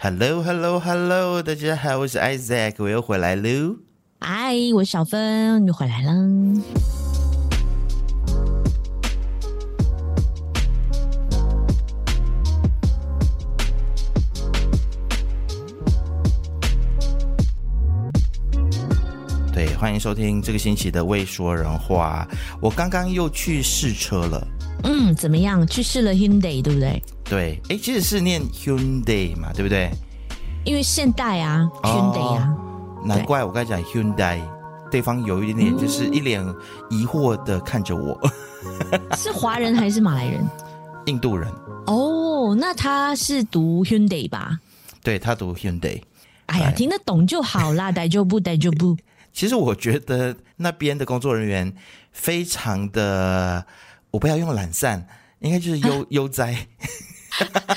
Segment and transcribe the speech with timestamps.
[0.00, 3.74] Hello，Hello，Hello，大家好，我是 Isaac，我又回来喽。
[4.20, 6.12] 嗨，我是小芬，又回来了。
[19.98, 22.24] 迎收听这个星期的未说人话。
[22.62, 24.46] 我刚刚又去试车了。
[24.84, 25.66] 嗯，怎么样？
[25.66, 27.02] 去试了 Hyundai，对不对？
[27.24, 29.90] 对，哎，其实是念 Hyundai 嘛，对不对？
[30.64, 32.54] 因为现代啊，Hyundai 啊。
[33.04, 34.40] 难怪我刚才讲 Hyundai，
[34.88, 36.44] 对方有一点点就是一脸
[36.90, 38.16] 疑惑的看着我。
[39.18, 40.46] 是华人还是马来人？
[41.06, 41.52] 印度人。
[41.86, 44.60] 哦，那他是读 Hyundai 吧？
[45.02, 46.00] 对，他读 Hyundai。
[46.46, 48.96] 哎呀，听得懂就好啦，大丈夫，大丈夫。
[49.38, 51.72] 其实我觉得那边的工作人员
[52.10, 53.64] 非常的，
[54.10, 55.06] 我不要用懒散，
[55.38, 56.66] 应该就是悠 悠哉，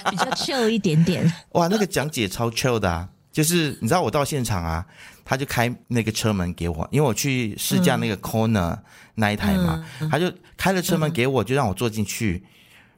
[0.10, 1.32] 比较 chill 一点点。
[1.54, 4.84] 哇，那个讲解超 chill 的啊，就是你知道我到现场啊，
[5.24, 8.80] 他就开那个车门给我，因为我去试驾那个 corner
[9.14, 12.44] 那一台嘛，嗯、他就开了车门给我，就让我坐进去，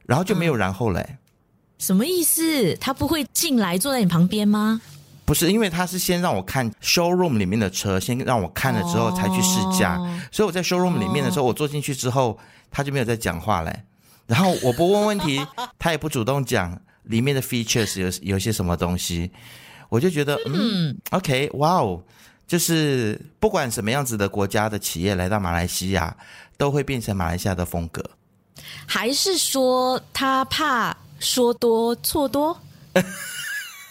[0.06, 1.18] 然后就没有然后嘞。
[1.76, 2.74] 什么意思？
[2.76, 4.80] 他不会进来坐在你旁边吗？
[5.24, 9.96] 不是，因为他是先让我看 showroom 里面的车，先让我看了之后才去试驾。
[9.96, 10.08] Oh.
[10.30, 12.38] 所以我在 showroom 里面的时候，我坐进去之后，
[12.70, 13.84] 他就没有再讲话嘞。
[14.26, 15.44] 然后我不问问题，
[15.78, 19.30] 他也不主动讲里面的 features 有有些什么东西。
[19.88, 22.02] 我就觉得，嗯，OK，哇哦，
[22.46, 26.14] 就是不管什么样子的国家的企业来到马来西亚，
[26.56, 28.04] 都会变成马来西亚的风格。
[28.86, 32.58] 还是说他怕说多错多？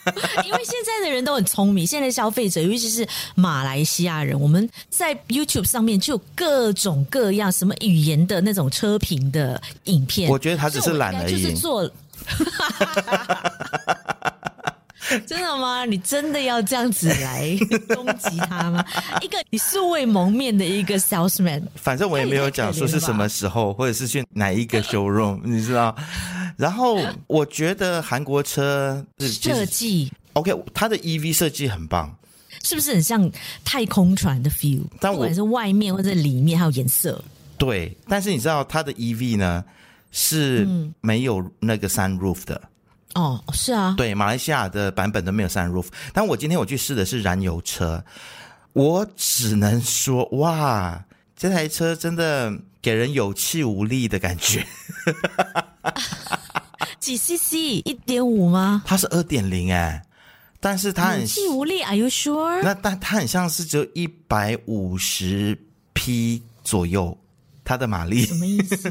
[0.45, 10.29] 因为现在的人都很聪明，现在的消费者，尤其是马来西亚人，我们在 YouTube 上面就有各种各样什么语言的那种车评的影片。
[10.29, 11.31] 我觉得他只是懒而已。
[11.31, 11.89] 就是做。
[15.27, 15.83] 真的吗？
[15.85, 17.55] 你真的要这样子来
[17.93, 18.83] 攻击他吗？
[19.21, 25.93] 一个你素未谋面的一个 salesman，反正我也没有讲说是什么时候，或者是去哪一个 showroom，你知道？
[26.57, 32.15] 然后我觉得韩国车设计 OK，它的 EV 设计很棒，
[32.63, 33.31] 是不是很像
[33.63, 34.81] 太空船的 feel？
[34.99, 37.23] 但我不管是外面或者里面，还有颜色。
[37.57, 39.63] 对，但是你知道它的 EV 呢
[40.11, 40.67] 是
[41.01, 42.61] 没有那个 sunroof 的。
[43.13, 45.85] 哦，是啊，对，马来西亚的版本都没有 sunroof。
[46.11, 48.03] 但我今天我去试的是燃油车，
[48.73, 51.05] 我只能说，哇，
[51.37, 54.65] 这台车真的给人有气无力的感觉。
[57.03, 57.53] 几 CC？
[57.85, 58.83] 一点五吗？
[58.85, 60.01] 它是二点零哎，
[60.59, 62.61] 但是它很有气无力，Are you sure？
[62.63, 65.57] 那但它很像是只有一百五十
[65.93, 67.17] 匹左右，
[67.65, 68.89] 它的马力什么意思？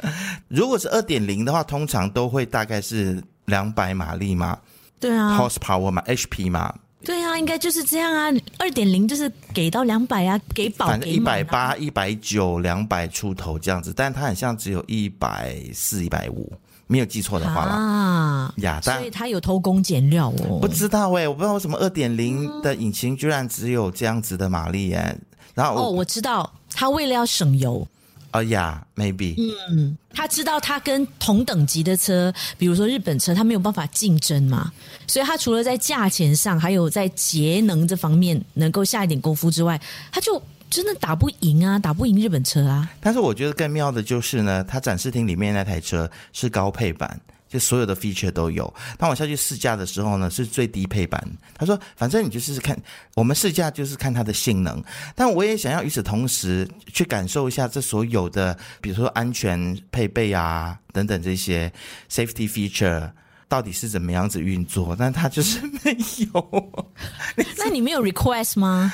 [0.48, 3.22] 如果是二点零的话，通常都会大概是。
[3.46, 4.58] 两百马力嘛，
[4.98, 8.32] 对啊，horsepower 嘛，HP 嘛，对啊，应该就是这样啊。
[8.58, 16.50] 二点零就是给到两百啊，给保反正一百八、一百九、两百出头这样子，但它很像只有一百四、一百五，
[16.86, 17.72] 没有记错的话啦。
[17.72, 20.58] 啊，呀，但所以他有偷工减料哦。
[20.60, 25.16] 不知道哎、欸，我不知道为什么二点零的引擎居然只有这样子的马力哎。
[25.54, 27.86] 然后哦，我知道，他为了要省油。
[28.32, 29.36] 哦呀，maybe。
[29.70, 34.72] 嗯，他知道他跟同等级的车，比如说日本车，他没有办法竞争嘛，
[35.06, 39.80] 所以他除了在价钱上，还有在节能这方面能够下一点功夫之外，
[40.10, 42.90] 他就真的打不赢啊，打不赢日本车啊。
[43.00, 47.20] 但是我觉得更妙的就是呢，它展示厅里面那台车是高配版。
[47.46, 48.74] 就所有的 feature 都有。
[48.98, 51.24] 当我下去试驾的时候呢，是最低配版。
[51.56, 52.76] 他说：“反正你就是看
[53.14, 54.82] 我们试驾，就是看它的性能。
[55.14, 61.72] 但我也想要与此同时去感受一下这所有的，比如说安全配备啊等等这些
[62.10, 63.12] safety feature
[63.54, 64.96] 到底是怎么样子运作。
[64.98, 65.96] 但他就是没
[66.32, 66.84] 有。
[67.56, 68.92] 那你没有 request 吗？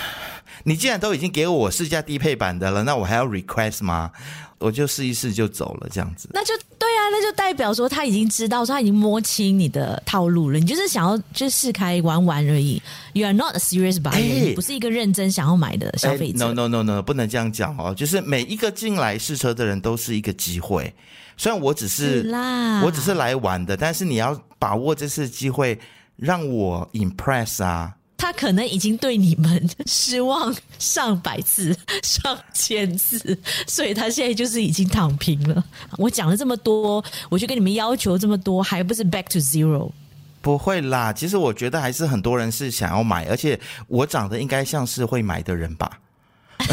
[0.64, 4.10] 你既然都已经给我试驾低配版的了，那我还要 request 吗？
[4.58, 6.30] 我就试一试就走了，这样子。
[6.32, 10.58] 那就对啊。”那就代表说他已经知道，说他已经摸清你的套路了。
[10.58, 12.80] 你就是想要就试开玩玩而已。
[13.12, 16.38] You are not a serious buyer，、欸、你不是一个认真想要买的消费者。
[16.38, 17.94] 欸、no no no no，不能这样讲哦。
[17.94, 20.94] 就是每一个进来试车的人都是一个机会。
[21.36, 25.78] 虽然我只是，是啦，我只是来玩的，但是你要把握这次机会，
[26.16, 27.94] 让我 impress 啊。
[28.16, 35.62] 他可能已经对你们失望上百次、上千次，所以他现在就是已经躺平了。
[35.98, 39.90] 我讲了这么多，我就跟你们要求这么多，还不是 back to zero？
[40.40, 45.98] 不会啦，其实我觉得还是很多人是想要买，而且我长得应该像是会买的人吧。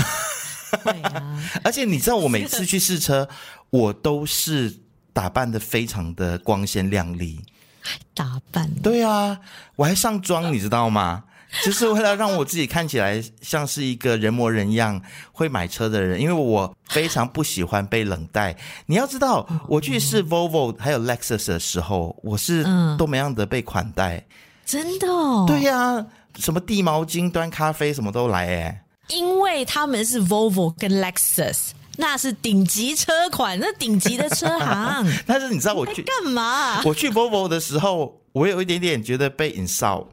[0.85, 3.27] 对啊， 而且你知道，我每次去试车，
[3.71, 4.79] 我都是
[5.11, 7.43] 打扮的非常的光鲜亮丽。
[7.81, 8.71] 还打扮？
[8.75, 9.39] 对啊，
[9.75, 11.23] 我还上妆，你知道吗？
[11.65, 15.01] 就是为了让我自己看起来像是一个人模人样
[15.33, 18.55] 会买车的人，因为我非常不喜欢被冷待。
[18.85, 22.63] 你要知道，我去试 Volvo 还有 Lexus 的时候，我是
[22.97, 24.25] 多么样的被款待，嗯、
[24.65, 25.43] 真的、哦？
[25.45, 28.83] 对呀、啊，什么递毛巾、端咖啡，什么都来哎。
[29.09, 31.71] 因为他们是 Volvo 跟 Lexus，
[32.01, 35.05] 那是顶级车款，那顶级的车行。
[35.27, 36.81] 但是你知道我去干嘛？
[36.83, 40.07] 我去 Volvo 的时候，我有一点点觉得被 insult。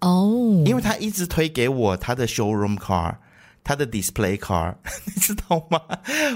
[0.00, 0.08] 哦
[0.60, 3.16] ，oh, 因为他一直推给我他的 showroom car，
[3.66, 4.72] 他的 display car，
[5.12, 5.80] 你知道吗？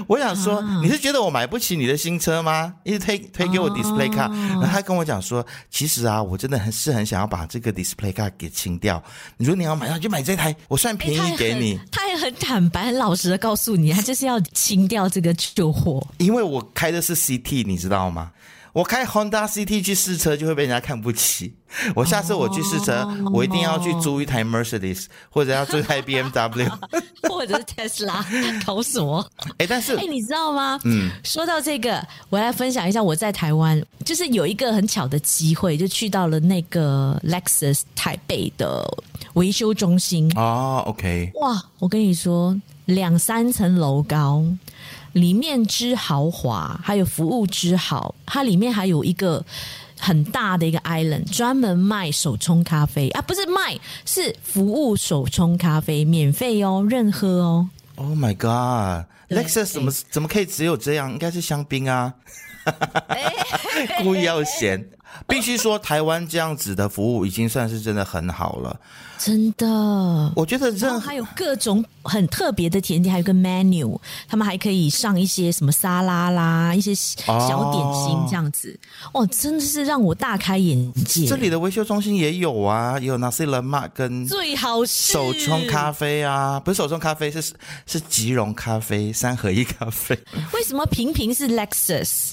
[0.05, 2.73] 我想说，uh, 你是觉得我买不起你的新车吗？
[2.83, 9.01] 一直推推给我 display car，、uh, 然后他跟我讲说，其实啊，我真的很是很想要把这个 display car 给清掉。
[9.37, 11.79] 你说你要买，那就买这台，我算便宜给你。
[11.89, 16.05] 他也很坦白、很老实的告诉你，他就是要清掉这个旧货。
[16.17, 18.31] 因为我开的是 CT，你知道吗？
[18.73, 21.53] 我开 Honda CT 去试车就会被人家看不起。
[21.95, 26.69] 我下次我去试车，oh, 我一定要去租一台 Mercedes，或者要租一台 BMW，
[27.29, 28.23] 或者是 Tesla，
[28.65, 29.25] 搞什么？
[29.57, 30.79] 哎，但是哎，你知道吗？
[30.83, 38.85] 嗯，说到这个，我来分享一下我在台湾，就是有一个很巧的机会，就去到了那个 Lexus 台北的
[39.33, 40.31] 维修中心。
[40.35, 44.43] 哦，OK，哇，我跟你说，两三层楼高。
[45.13, 49.43] 里面之豪华，还有服务之好，它里面还有一个
[49.99, 57.69] 很大的一个 island，专门卖手冲咖啡啊，不是卖，是服务手冲咖啡，免费哦，任喝哦。
[57.95, 61.11] Oh my god，Lexus 怎么怎么可以只有这样？
[61.11, 62.13] 应该是香槟啊，
[64.01, 64.83] 故意要嫌。
[65.27, 68.79] 必须说，台湾这样子的服务已经算是真的很好了，
[69.17, 69.67] 真的。
[70.35, 78.77] 我觉得这还有各种很特别的甜点，还有个 menu，他们还可以上一些什么沙拉啦，一些小点心这样子。
[79.13, 81.27] 哦，哦，真的是让我大开眼界。
[81.27, 87.53] 这里的维修中心也有啊，也有 Nasi Lemak 跟最好是手冲咖啡啊，不是手冲咖啡，是
[87.85, 90.17] 是即溶咖啡，三合一咖啡。
[90.53, 92.31] 为什么平平是 Lexus？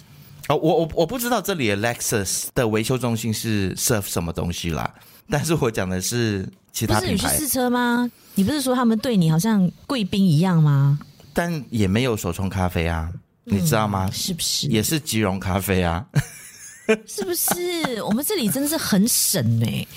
[0.48, 4.92] 哦，我我我不知道这里的 Lexus 的维修中心是 serve 什么东西啦，
[5.28, 7.16] 但是我讲的是其他品牌。
[7.16, 8.10] 不是你去试车吗？
[8.34, 10.98] 你不是说他们对你好像贵宾一样吗？
[11.34, 13.12] 但也没有手冲咖啡啊，
[13.44, 14.06] 你知道吗？
[14.06, 14.68] 嗯、是不是？
[14.68, 16.06] 也是即溶咖啡啊？
[17.06, 18.02] 是不是？
[18.02, 19.88] 我们这里真的是很省哎、欸，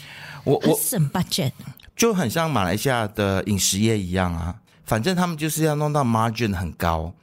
[0.44, 1.54] 我我省 budget，
[1.96, 4.54] 就很像马来西亚的饮食业一样啊，
[4.84, 7.14] 反正他们就是要弄到 margin 很高。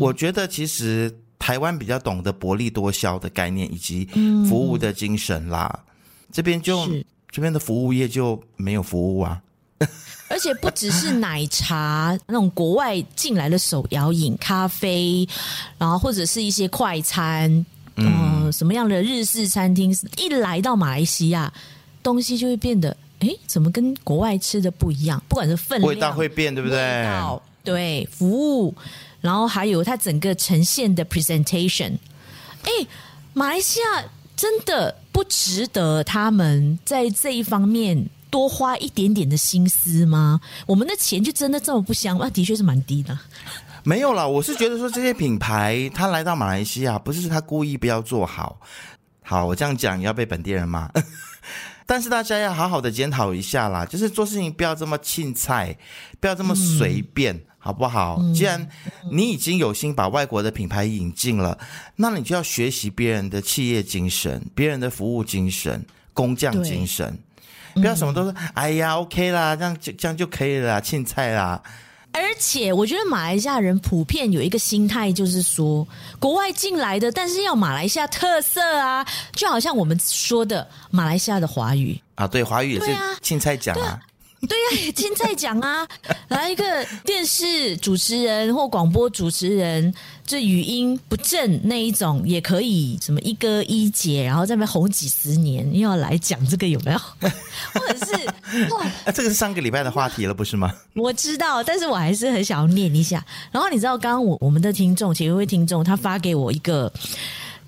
[0.00, 1.14] 我觉得其实。
[1.42, 4.04] 台湾比较懂得薄利多销的概念以及
[4.48, 5.92] 服务的精神啦，嗯、
[6.30, 9.42] 这边就是这边的服务业就没有服务啊。
[10.28, 15.28] 而且不只是奶茶那种国外进来的手摇饮、咖啡，
[15.76, 17.50] 然后或者是一些快餐，
[17.96, 21.52] 嗯、呃，什么样的日式餐厅，一来到马来西亚，
[22.04, 25.20] 东西就会变得，哎，怎么跟国外吃的不一样？
[25.28, 26.78] 不管是分量、味道会变，对不对？
[26.78, 28.72] 味道，对，服务。
[29.22, 31.92] 然后还有它整个呈现的 presentation，
[32.64, 32.70] 哎，
[33.32, 34.04] 马来西亚
[34.36, 40.40] 真的不值得他们在这一方面多花一点点的心思吗？
[40.66, 42.28] 我们的钱就真的这么不香吗？
[42.28, 43.18] 的确是蛮低的。
[43.84, 48.60] 没有啦，我是觉得说这些品牌他来到马来西亚，不是他故意不要做好。
[49.22, 50.90] 好，我这样讲要被本地人骂，
[51.86, 55.76] 但是大家要好好的检讨一下啦，就是做事情不要这么青菜，
[56.20, 57.34] 不要这么随便。
[57.34, 58.20] 嗯好不好？
[58.34, 58.68] 既然
[59.08, 61.56] 你已经有心把外国的品牌引进了，
[61.94, 67.16] 那你就要学习别人的企业精神、别人的服务精神、工匠精神，
[67.74, 71.62] 不要什么都说“哎呀，OK 啦，这样就这样就可以了啦，青菜啦。”
[72.12, 75.86] 而且，我觉得马来西亚人普遍有一个心态，就是说
[76.18, 83.98] 国外进来的，但是要马来西亚特色啊，就好像我们说的马来西亚的华语啊，对，华语也是青菜讲啊。
[84.48, 85.86] 对呀、啊，现在讲啊，
[86.28, 86.64] 来一个
[87.04, 89.94] 电视主持人或广播主持人，
[90.26, 96.98] 这语音不正那一种也可以，什么一哥一姐，然后在那边红几十年，又要来讲这个有没有？
[97.74, 100.74] 或者是哇，啊，这个是上个礼拜的话题了，不是吗？
[100.94, 103.24] 我知道，但是我还是很想要念一下。
[103.52, 106.92] 然后你知道，刚刚我我们的听众，其实一位听众，他发给我一个。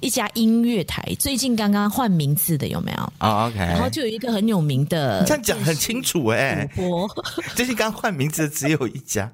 [0.04, 3.12] 一家音乐台最近刚刚换名字的有没有？
[3.20, 3.58] 哦、oh，OK。
[3.58, 6.68] 然后就有一个很有名的，这样讲很清楚哎。
[6.74, 7.08] 主播
[7.56, 9.32] 最近刚换名字的只有一家。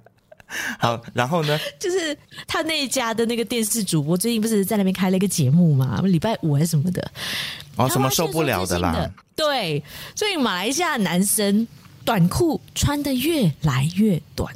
[0.79, 1.59] 好，然后呢？
[1.79, 6.01] 就是他那一家的那个电视主播最近不是在那边开了一个节目嘛？
[6.05, 7.11] 礼拜五还是什么的？
[7.75, 9.11] 哦，什么受不了的啦？
[9.35, 9.83] 对，
[10.15, 11.67] 所以马来西亚男生
[12.05, 14.55] 短裤穿的越来越短。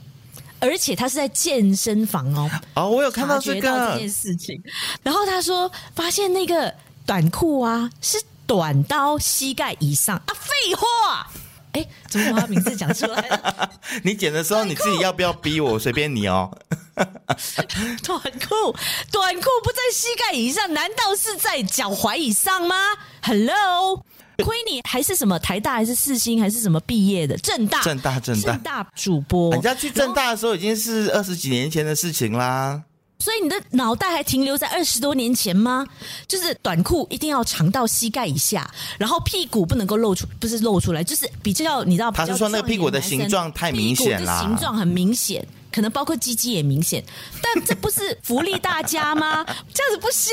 [0.61, 4.62] 而且他是在健身房哦，哦，我有看到这个这件事情。
[5.02, 6.73] 然后他说，发现那个
[7.04, 10.32] 短裤啊是短到膝盖以上啊！
[10.34, 11.30] 废话，
[11.73, 13.70] 哎，怎么把他名字讲出来了？
[14.02, 15.78] 你剪的时候你自己要不要逼我？
[15.78, 16.50] 随便你哦。
[16.94, 18.76] 短裤，
[19.11, 22.76] 短裤不在膝盖以上，难道是在脚踝以上吗
[23.23, 24.04] ？Hello。
[24.42, 32.82] 亏你还是什么台大还是四星还是什么毕业的正大正大正大正大主播，人家去正大的时候已经是二十几年前的事情啦。
[33.20, 35.86] 所以你的脑袋还停留在二十多年前吗？
[36.26, 45.46] 就是短裤一定要长到膝盖以下，然后屁股不能够露出，不是露出来，就是比较你知道，他是说那个屁股的形状太明显了，形状很明显。
[45.75, 47.04] 可能包括鸡鸡也明显，
[47.43, 49.45] 但这不是福利大家吗？
[49.75, 50.33] 这样子不香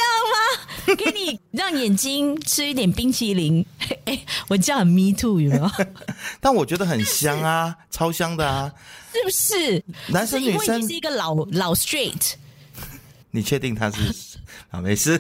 [0.86, 0.94] 吗？
[0.96, 3.66] 给你让眼睛吃一点冰淇淋，
[4.06, 5.68] 哎，我这样很 me too 有没有？
[6.40, 8.72] 但我觉得很香啊，超香的啊，
[9.12, 9.84] 是不是？
[10.10, 12.34] 男生女生你是一个老老 straight，
[13.32, 14.14] 你确定他是
[14.70, 14.80] 啊？
[14.80, 15.20] 没事，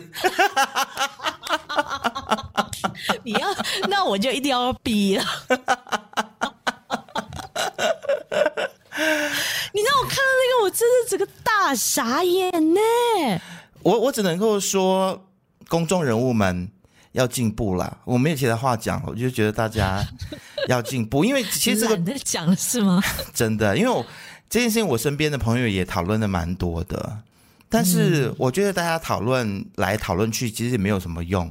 [3.23, 3.47] 你要
[3.89, 5.25] 那我就一定要逼了。
[9.73, 12.79] 你让我看到那个，我真的整个大傻眼呢！
[13.83, 15.27] 我我只能够说，
[15.67, 16.69] 公众人物们
[17.13, 17.97] 要进步啦。
[18.05, 20.05] 我没有其他话讲，我就觉得大家
[20.67, 23.01] 要进步，因为其实这个你在讲是吗？
[23.33, 24.05] 真的，因为我
[24.49, 27.19] 这件事情，我身边的朋友也讨论的蛮多的。
[27.69, 31.49] 但是我觉得大家讨论来讨论去，其实也没有什么用。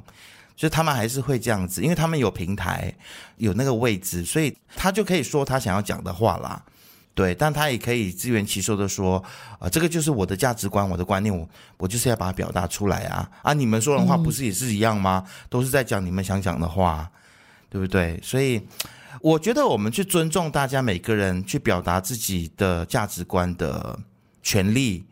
[0.54, 2.94] 就他们还是会这样子，因为他们有平台，
[3.38, 6.62] 有那个位置，所以他就可以说他想要讲的话啦。
[7.12, 9.18] 对，但他也可以自圆其说的说，
[9.54, 13.52] 啊、呃，这个就是我的价值观，我的观念，我我就是要把它表达出来啊啊！
[13.52, 15.22] 你们说的话不是也是一样吗？
[15.26, 17.10] 嗯、都是在讲你们想讲的话，
[17.68, 18.18] 对不对？
[18.22, 18.62] 所以
[19.20, 23.98] 我觉得我们去尊重大家每个人去表达自己的价值观的
[24.42, 25.04] 权利，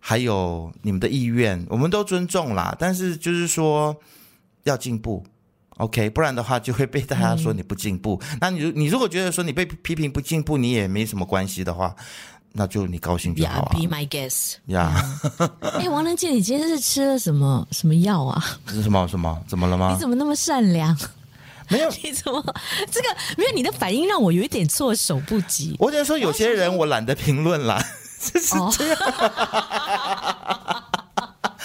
[0.00, 2.76] 还有你们的意愿，我们都尊重啦。
[2.78, 3.96] 但是就是说
[4.64, 5.24] 要进步。
[5.78, 8.18] OK，不然的话就会被大家说你不进步。
[8.32, 11.94] 嗯、那你你如果觉得说你被批评不进步，你也没什么关系的话，
[12.52, 13.72] 那就你高兴就好啊。
[13.74, 14.54] Yeah, be my guest。
[14.66, 15.04] 呀，
[15.78, 18.42] 哎，王能杰，你今天是吃了什么什么药啊？
[18.68, 19.38] 是什么什么？
[19.46, 19.92] 怎么了吗？
[19.92, 20.96] 你怎么那么善良？
[21.68, 22.42] 没有， 你怎么
[22.90, 23.50] 这个没有？
[23.54, 25.76] 你的反应让我有一点措手不及。
[25.78, 27.84] 我只能说有些人我懒得评论啦，
[28.18, 28.72] 是这样。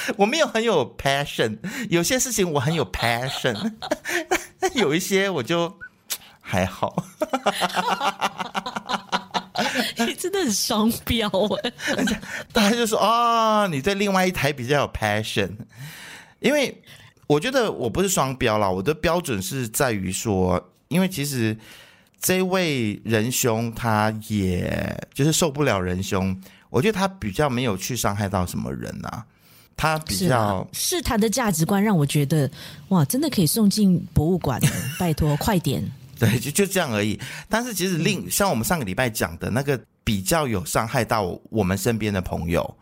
[0.10, 1.58] 哦我没有很有 passion，
[1.89, 3.74] 有些事情我很有 passion，
[4.60, 5.77] 但 有一些我就
[6.39, 7.05] 还好。
[9.98, 11.29] 你真的很双标
[11.63, 11.72] 哎！
[12.51, 15.51] 大家就说啊、哦，你对另外一台比较有 passion，
[16.39, 16.81] 因为
[17.27, 21.55] 我觉得我不是双标啦，我的标准是在于说，因为其实
[22.20, 29.25] 这位仁兄他也就是受不了仁兄，我觉得他比较没有去伤害到什么人啊。
[29.78, 32.50] 他比较是，是他的价值观让我觉得
[32.90, 34.62] 哇，真的可以送进博物馆，
[35.00, 35.84] 拜托快点。
[36.20, 37.20] 对，就就这样而已。
[37.50, 42.78] 但是其实另像我们上个礼拜讲的那个比较有伤害到我们身边的朋友，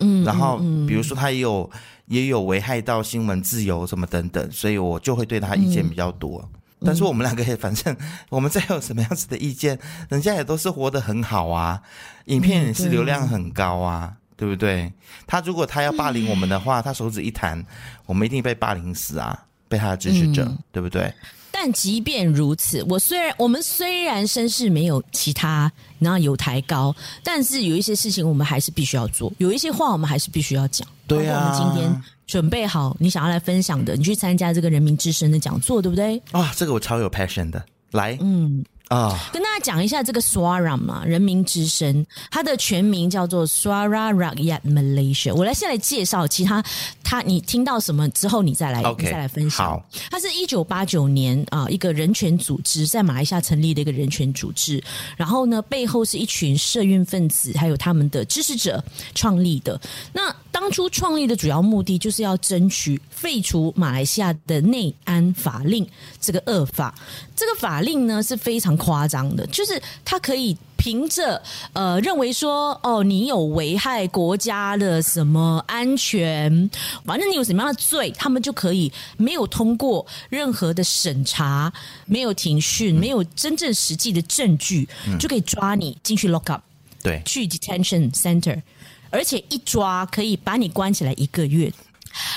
[0.00, 1.70] 嗯，然后比如说他也有
[2.06, 6.42] 也有危害到新闻自由什么等等，所以我就会对他意见比较多。
[6.80, 7.94] 嗯、但是我们两个也 反正
[8.30, 9.78] 我们再有什么样子的意见，
[10.08, 11.82] 人家也都是活得很好啊，
[12.24, 14.14] 影片也是流量很高啊。
[14.38, 14.90] 对不对？
[15.26, 17.62] 他如果他要霸凌我们的话，嗯、他手指一弹，
[18.06, 19.44] 我们一定被霸凌死啊！
[19.68, 21.12] 被他的支持者，嗯、对不对？
[21.50, 30.86] 但即便如此，我虽然我们虽然身世没有其他然后有抬高，但是有一些事情我们还是必须要做，有一些话我们还是必须要讲。
[31.08, 36.16] 对啊，我们今天准备好你想要来分享的，你去参加这个人民之声的讲座，对不对？
[36.30, 38.64] 啊、哦，这个我超有 passion 的，来，嗯。
[38.88, 39.32] 啊，oh.
[39.32, 45.34] 跟大家讲一下这个 Suara 嘛，人民之声，它的全名叫做 Suara Rakyat Malaysia。
[45.34, 46.64] 我来先来介绍其他，
[47.04, 49.02] 他你听到什么之后，你再来，Okay.
[49.02, 49.66] 你再来分享。
[49.66, 54.82] 好，它是一九八九年啊，一个人权组织在马来西亚成立的一个人权组织。
[55.16, 58.82] 然后呢，背后是一群社运分子，还有他们的支持者
[59.14, 59.78] 创立的。
[60.12, 65.86] 那当初创立的主要目的就是要争取废除马来西亚的内安法令
[66.20, 66.94] 这个恶法。
[67.36, 71.40] 这个法令呢是非常夸张的，就是他可以凭着
[71.72, 76.70] 呃认为说哦，你有危害国家的什么安全，
[77.04, 81.72] 反正你有什么样的罪，他们就可以没有通过任何的审查，
[82.06, 86.62] 没有庭讯，没有真正实际的证据，嗯、就可以抓你进去 lock up，
[87.02, 88.60] 对，去 detention center，
[89.10, 91.72] 而且一抓可以把你关起来一个月。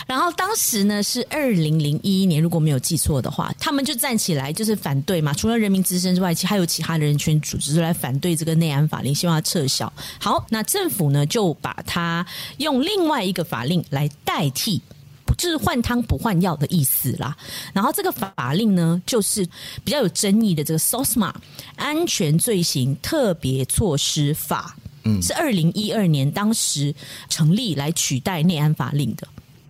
[0.06, 5.34] 然后当时呢是二零零一年，如果没有记错的话，他们就站起来就是反对嘛。
[5.34, 9.92] 除了人民之声之外，其还有其他的人权组织来反对这个内安法令，希望它撤销。
[10.20, 12.24] 好，那政府呢就把它
[12.58, 14.82] 用另外一个法令来代替，
[15.38, 17.36] 就是换汤不换药的意思啦。
[17.74, 19.48] 然后这个法令呢，就是
[19.84, 21.34] 比较有争议的这个 SOSMA
[21.78, 26.94] 安全罪行特别措施法，嗯，是二零一二年当时
[27.30, 29.28] 成立来取代内安法令的。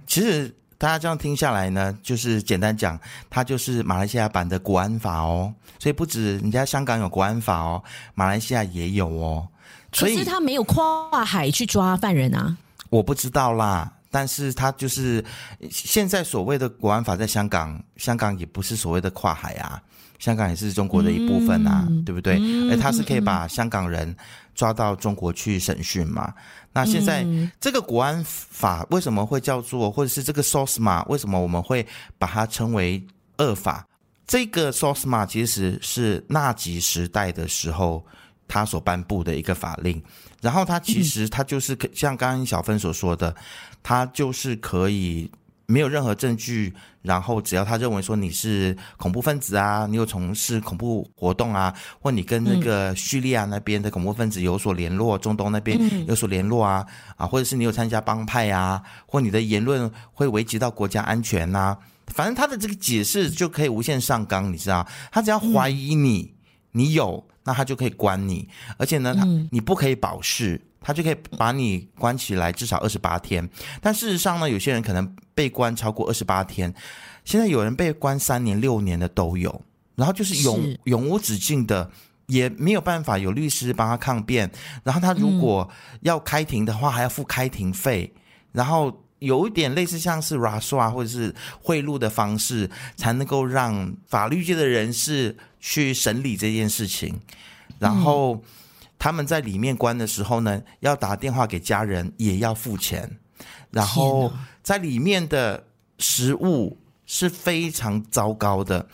[0.07, 5.53] 其实大家这样听下来呢，就是简单讲，它就是马来西亚版的国安法哦。
[5.79, 7.83] 所以不止人家香港有国安法哦，
[8.13, 9.47] 马来西亚也有哦。
[9.93, 12.55] 所以可是他没有跨海去抓犯人啊。
[12.89, 15.23] 我不知道啦，但是他就是
[15.69, 19.81] 现在所谓的国安法，在香港，香港也不是所谓的跨海啊，
[20.19, 22.35] 香港也是中国的一部分啊，嗯、对不对？
[22.35, 24.15] 哎、嗯，他是可以把香港人
[24.55, 26.33] 抓到中国去审讯嘛？
[26.37, 26.43] 嗯、
[26.73, 27.25] 那现在
[27.59, 31.85] 这个国安法为什么会叫做，或者是这个 SOSMA 为什么我们会
[32.17, 33.05] 把它称为
[33.37, 33.85] 恶法？
[34.27, 38.05] 这个 SOSMA 其实是纳吉时代的时候
[38.47, 40.01] 他所颁布的一个法令。
[40.41, 43.35] 然后它其实它就是像刚刚小芬所说的，
[43.83, 45.29] 它就是可以
[45.71, 56.85] 没有任何证据，然后只要他认为说你是恐怖分子啊，你有从事恐怖活动啊，或你跟那个叙利亚那边的恐怖分子有所联络，中东那边有所联络啊，
[57.15, 66.35] 啊，或者是你有参加帮派啊，或你的言论会危及到国家安全呐，反正他的这个解释就可以无限上纲，你知道，他只要怀疑你，
[66.73, 67.25] 你有。
[67.43, 68.47] 那他就可以关你，
[68.77, 73.49] 而且呢，他你不可以保释，他就可以把你关起来至少二十八天。
[73.79, 76.73] 但事实上呢，有些人可能被关超过二十八天，
[77.23, 79.61] 现在有人被关三年、六年的都有，
[79.95, 81.89] 然后就是永是永无止境的，
[82.25, 84.51] 也没有办法有律师帮他抗辩。
[84.83, 85.69] 然后他如果
[86.01, 88.13] 要开庭的话，还要付开庭费，
[88.51, 95.37] 然后有一点类似像是 rasuah 或者是贿赂的方式，才能够让法律界的人士。
[95.63, 97.21] 去审理这件事情，
[97.77, 98.43] 然后
[99.01, 103.09] 他们在里面关的时候呢，要打电话给家人，也要付钱。
[103.71, 104.31] 然后
[104.61, 105.65] 在里面的
[105.97, 106.77] 食物
[107.07, 108.85] 是非常糟糕的，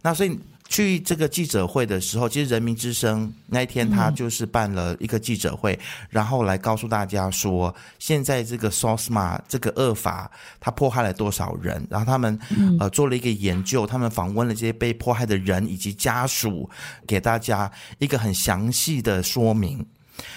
[0.00, 0.40] 那所以。
[0.70, 10.30] 去这个记者会的时候，其实人民之声那一天他就是办了一个记者会，嗯、然后来告诉大家说，现在这个 SOSMA 这个恶法，
[10.60, 12.38] 他迫害了多少人，然后他们
[12.78, 16.70] 呃做了一个研究，他们访问了这些被迫害的人以及家属，
[17.04, 19.84] 给大家一个很详细的说明。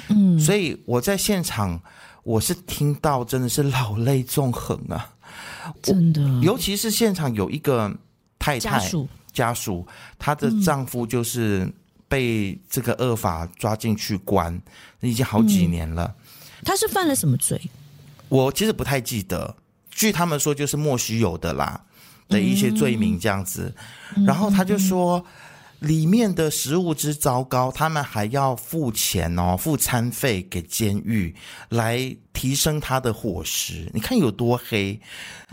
[0.08, 1.80] 嗯，所以我在现场，
[2.24, 5.14] 我是听到真的是老泪纵横啊，
[5.80, 7.96] 真的，尤其是现场有一个
[8.40, 8.82] 太太。
[9.34, 9.86] 家属，
[10.18, 11.68] 她的丈夫就是
[12.08, 14.62] 被这个恶法抓进去关，
[15.02, 16.16] 已经好几年了。
[16.64, 17.60] 他是犯了什么罪？
[18.30, 19.56] 我其实不太记得，
[19.90, 21.84] 据他们说就是莫须有的啦
[22.30, 23.76] 的一些罪名这样子。
[24.26, 25.26] 然后他就说，
[25.80, 31.36] 里面的食物之糟糕，他们还要付钱哦，付餐费给监狱
[31.70, 33.90] 来提升他的伙食。
[33.94, 35.02] 你看有多黑？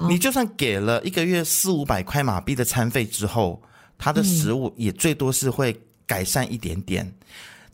[0.09, 3.61] 你就算给了一个月四五百块马币的餐费之后。
[4.01, 7.15] 它的食物也最多是会改善一点点，嗯、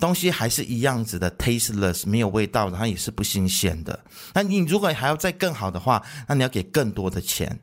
[0.00, 3.98] 东西还是一样子的，tasteless 没有味道，然后也是不新鲜的。
[4.34, 7.58] 那你如果还要再更好的话，那你要给更多的钱。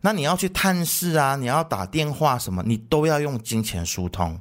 [0.00, 4.38] 那你要去探视啊，你要打电话什么，你都要用金钱疏通。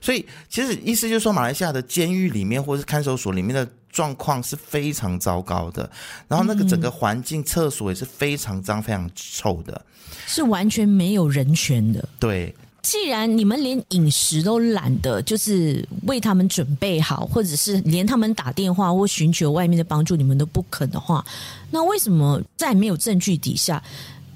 [0.00, 5.90] 所以其实意思就是说，马来西亚的监狱里面或是看守所里面的状况是非常糟糕的，
[6.28, 9.84] 然后那个整个环境，厕所也是非常脏、非常臭的。
[10.26, 12.08] 是完全没有人权的。
[12.18, 21.24] 对，既然你们连饮食都懒得，就是为他们准备好，或者是连他们打电话或寻求外面的帮助，你们都不肯的话，
[21.70, 23.82] 那为什么在没有证据底下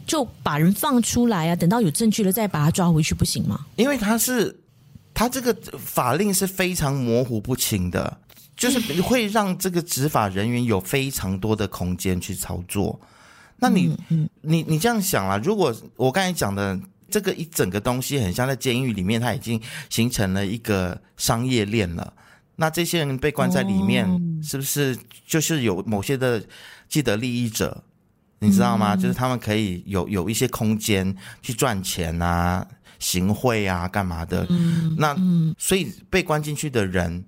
[0.07, 1.57] 就把人放出来啊？
[1.57, 3.65] 等到有证据了再把他抓回去不行吗？
[3.77, 4.55] 因为他是
[5.15, 8.21] 他这个法令是非常模糊不清的，
[8.57, 13.01] 就是会让这个执法人员有非常多的空间去操作。
[13.57, 13.97] 那你，
[14.43, 22.13] 你，你这样想啦，如果我刚才讲的这个一整个东西很像在监狱里面，它已经形成了一个商业链了。
[22.57, 26.43] 那这些人被关在里面，哦、是不是就是有某些的
[26.89, 27.83] 既得利益者？
[28.41, 28.95] 你知道吗？
[28.95, 32.67] 嗯、就是他们可以有有一些空间去赚钱啊、
[33.05, 34.47] 行贿啊、干嘛的。
[34.49, 35.17] 嗯、那
[35.59, 37.25] 所以被关进去的人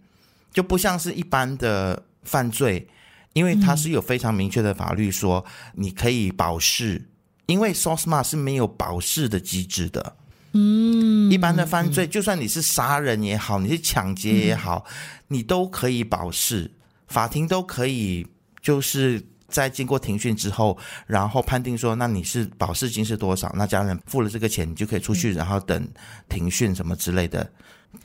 [0.52, 2.88] 就不像是一般的犯罪。
[3.36, 7.10] 因为它是有非常明确的法律说，你可以保释，
[7.44, 10.16] 因为 SOSMA 是没有保释的机制的。
[10.54, 14.86] 嗯，一般的犯罪，就算你是杀人也好，你是抢劫也好，
[15.28, 16.70] 你都可以保释，
[17.08, 18.26] 法庭都可以
[18.62, 23.52] 就是在经过庭讯之后，然后判定说，那你是保释金是多少？
[23.54, 25.88] 那家人付了这个钱，你就可以出去，然后等
[26.28, 27.48] 庭讯什么之类的。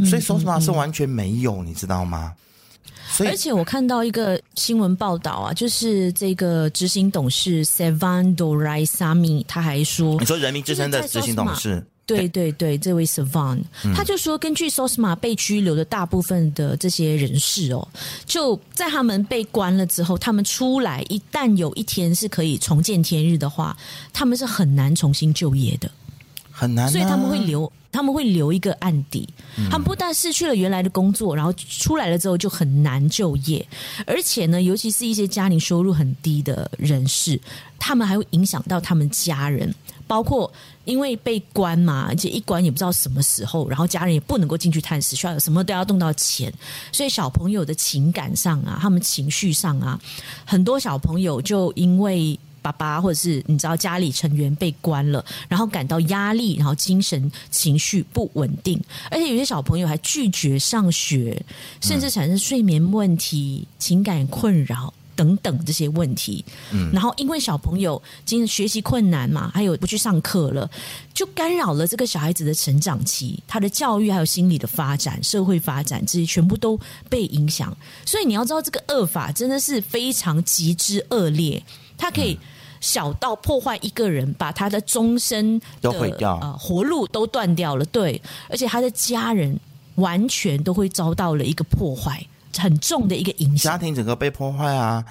[0.05, 2.33] 所以 SOSMA 是完全没有，你知道吗？
[3.09, 11.85] 所以而且我看到一个新闻报道啊，就是这个执行董事 Sevan Dorai Sami，他还说，你说人民之声的执行董事。
[12.03, 13.61] 对对对，这位 Savan，
[13.95, 17.87] 他就说，根据 SOSMA 被拘留的大部分的这些人士哦，
[18.25, 23.77] 就在他们被关了之后，他们出来，一旦有一天是可以重见天日的话，
[24.11, 25.89] 他们是很难重新就业的，
[26.51, 26.89] 很难啊。
[26.89, 29.27] 所以他们会留，他们会留一个案底。
[29.69, 33.65] 他们不但失去了原来的工作，然后出来了之后就很难就业，
[34.05, 37.39] 而且呢，尤其是一些家庭收入很低的人士，
[37.77, 39.73] 他们还会影响到他们家人。
[40.07, 40.51] 包括
[40.83, 46.53] 因为被关嘛，而且一关也不知道什么时候，然后家人也不能够进去探视，需要什么都要动到钱，
[46.91, 49.97] 所以小朋友的情感上啊，他们情绪上啊，
[50.43, 61.41] 很多小朋友就因为爸爸或者是你知道家里成员被关了，然后感到压力，然后精神情绪不稳定，而且有些小朋友还拒绝上学，
[61.81, 64.93] 甚至产生睡眠问题、情感困扰。
[65.13, 70.67] 等等这些问题，嗯，然后因为小朋友今天学习困难嘛，还有不去上课了，
[71.13, 77.75] 就干扰了这个小孩子的成长期，他的教育还有心理的发展、社会发展这些全部都被影响。
[78.03, 81.61] 所以你要知道，这个恶法真的是非常极之恶劣，
[82.01, 82.37] 它可以
[82.79, 87.85] 小到破坏一个人，把他的终身的都毁掉，呃，活路都断掉了。
[87.85, 89.57] 对，而且他的家人
[89.95, 92.25] 完全都会遭到了一个破坏。
[92.57, 95.03] 很重的一个影响，家庭整个被破坏啊！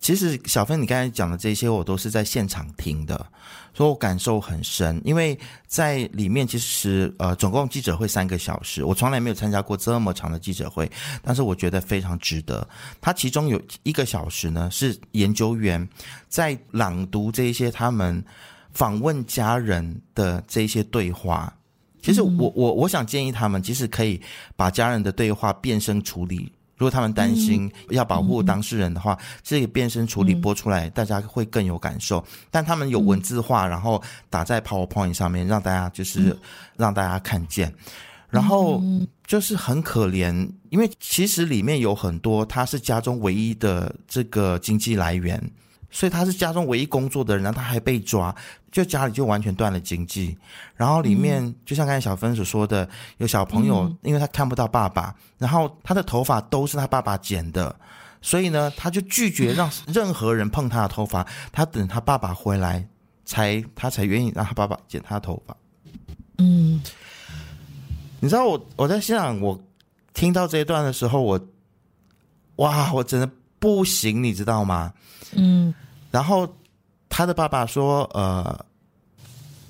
[0.00, 3.26] 其实小芬，你刚才讲的这些，我都是在现场听的，
[3.72, 5.00] 所以我感受很深。
[5.04, 10.90] 因为在里面，其实呃，总共记者会三个小时，我从来没有参加过这么长的记者会，
[11.22, 12.66] 但是我觉得非常值得。
[13.00, 15.88] 他其中有一个小时呢，是研究员
[16.28, 18.22] 在朗读这些他们
[18.72, 21.52] 访问家人的这些对话。
[22.02, 24.20] 其实我我我想建议他们，其实可以
[24.56, 26.50] 把家人的对话变声处理。
[26.80, 32.24] 如果他们担心要保护当事人的话，嗯、这个变声处理播出来，大家会更有感受。
[32.50, 36.34] 但他们有文字化，然后打在 PowerPoint 上面，让大家就是
[36.78, 37.70] 让大家看见。
[38.30, 38.82] 然后
[39.26, 45.38] 就是很可怜，因为其实里面有很多他是家中唯一的这个经济来源。
[45.92, 48.32] 所以他是家中唯一工作的人，然后他还被抓，
[48.70, 50.36] 就家里就完全断了经济。
[50.76, 57.74] 然后里面、嗯、就像刚才小芬所说的，有小朋友，嗯、因为他看不到爸爸，然后他的头发都是他爸爸剪的，
[58.22, 61.26] 所以呢，他就拒绝让 任何人碰他的头发。
[61.52, 62.86] 他等他爸爸回来，
[63.24, 65.56] 才他才愿意让他爸爸剪他的头发。
[66.38, 66.82] 嗯，
[68.20, 69.60] 你知道我我在现场，我
[70.14, 71.40] 听到这一段的时候，我
[72.56, 74.92] 哇，我真的不行，你知道吗？
[75.32, 75.74] 嗯，
[76.10, 76.48] 然后
[77.10, 78.64] 他的爸爸说，呃，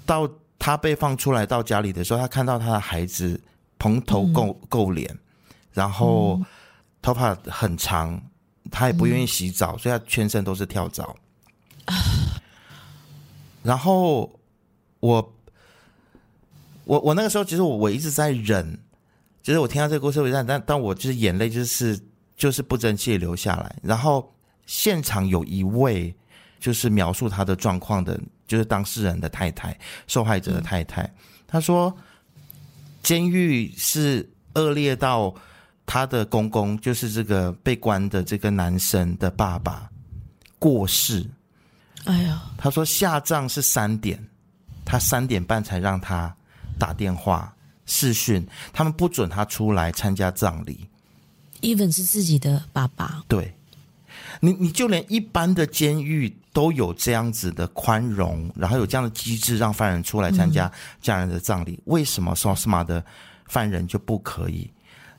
[0.06, 3.40] 到他被放出来到家里的时候，他看到他的孩子
[3.78, 5.18] 蓬头垢垢脸，
[5.72, 6.40] 然后
[7.02, 8.22] 头发很长，
[8.70, 11.16] 他也不愿意洗澡，所以他全身都是跳蚤。
[13.64, 14.30] 然后
[15.00, 15.32] 我，
[16.84, 18.78] 我我那个时候其实我我一直在忍，
[19.42, 21.98] 其实我听到这个故事，我在但但我就是眼泪就是
[22.36, 24.32] 就是不争气流下来，然后。
[24.66, 26.14] 现场有一位
[26.60, 31.10] 就是描述他的状况的，就是当事人的太太，受害者的太太。
[31.48, 31.92] 他说，
[33.02, 35.34] 监狱是恶劣到
[35.86, 39.90] 他的公公，就是这个被关的这个男生的爸爸
[40.58, 41.26] 过世。
[42.04, 44.22] 哎呀，他说下葬是三点，
[44.84, 46.34] 他三点半才让他
[46.78, 47.52] 打电话
[47.86, 50.86] 视讯，他们不准他出来参加葬礼。
[51.62, 53.54] Even 是自己的爸爸，对。
[54.40, 63.04] 你你就连一般的监狱都有这样子的宽容，然后有这样的机制让犯人出来参加家人的葬礼，嗯、为什么 SOSMA 的
[63.46, 64.70] 犯人就不可以？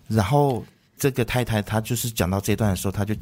[0.07, 0.63] 然后
[0.97, 3.15] 这个太太她就是讲到这段的时候，她就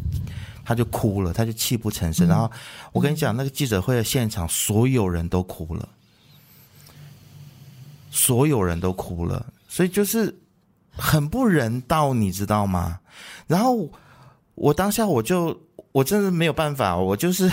[0.66, 2.28] 她就哭了，她就泣不成声。
[2.28, 2.52] 嗯、然后
[2.92, 5.88] 我跟你讲，那个记者会的现场，所有人都哭了，
[8.10, 10.36] 所有人都哭了，所以就是
[10.92, 13.00] 很不人道，你知道吗？
[13.46, 13.90] 然后
[14.56, 15.60] 我当下我就。
[15.92, 17.52] 我真的没有办法，我就是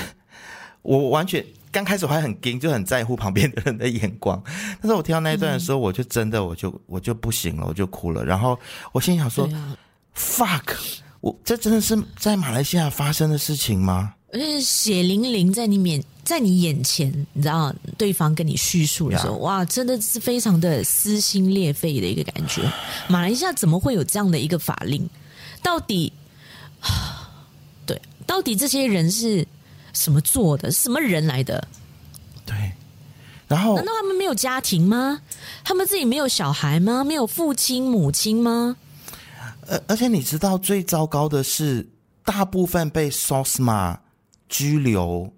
[0.86, 4.40] 我完全刚开始我还很惊，就很在乎旁边的人的眼光。
[4.80, 8.24] 但是我听到那一段的时候，我就真的我就我就不行了，我就哭了。
[8.24, 8.58] 然后
[8.92, 9.76] 我心想说、啊、
[10.16, 10.74] ：“fuck，
[11.20, 22.60] 我这真的是在马来西亚发生的事情吗？”而且血淋淋在你面，在你眼前，你知道对方跟你叙述的时候，哇，真的是非常的撕心裂肺的一个感觉。
[23.08, 25.08] 马来西亚怎么会有这样的一个法令？
[25.62, 26.12] 到底？
[27.86, 29.46] 对到底这些人是
[29.96, 30.70] 什么做的？
[30.70, 31.66] 什么人来的？
[32.44, 32.54] 对，
[33.48, 35.20] 然后难道他们没有家庭吗？
[35.64, 37.02] 他们自己没有小孩吗？
[37.02, 38.76] 没有父亲母亲吗？
[39.68, 41.88] 而而且你知道最糟糕的是，
[42.24, 43.98] 大部分被 SOSMA
[44.48, 45.32] 拘留、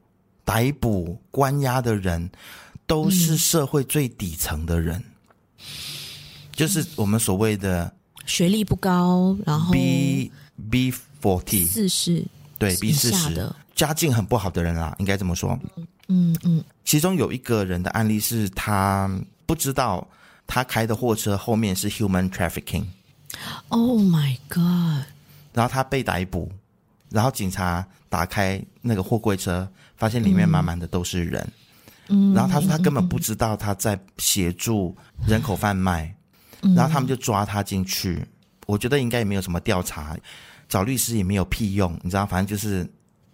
[0.44, 2.30] 逮捕、关押的人，
[2.86, 5.64] 都是社会最底层的人，嗯、
[6.52, 7.90] 就是我们所谓的
[8.26, 10.30] 学历不高，然后 B
[10.70, 10.92] B
[11.22, 12.22] forty 四十
[12.58, 15.56] 对 B 四十家境很不好的人啦，应该这么说。
[15.76, 19.08] 嗯嗯，嗯其中有一个人的案例是他
[19.46, 20.04] 不知道
[20.48, 22.84] 他开的货车后面是 human trafficking。
[23.68, 25.06] Oh my god！
[25.52, 26.50] 然后他被逮捕，
[27.08, 31.48] 然后警察打开那个货柜车，发现里面满满的都是人。
[32.08, 36.12] 嗯，然后他说他根本不知道他在协助人口贩卖，
[36.62, 38.26] 嗯、然后他们就抓他进去。
[38.66, 40.16] 我觉得应该也没有什么调查，
[40.68, 42.84] 找律师也没有屁用，你知道，反正就是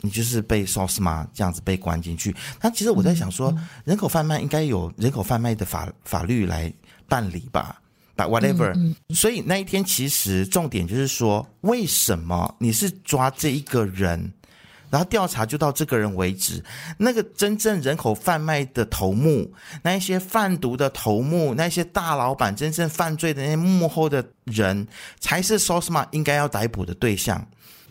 [0.05, 2.37] 你就是被 SOSMA 这样子被关进去。
[2.61, 3.53] 那其实我在想说，
[3.87, 6.71] 人口贩卖应该有人口贩卖的法法律来
[7.09, 7.81] 办理吧。
[8.14, 14.33] But whatever，嗯嗯，所以那一天其实重点就是说，为什么你是抓这一个人，
[14.88, 16.62] 然后调查就到这个人为止？
[16.99, 24.87] 那个真正人口贩卖的头目，那一些贩毒的头目，那些大老板，真正犯罪的那些幕后的人，
[25.19, 27.45] 才是 SOSMA 应该要逮捕的对象。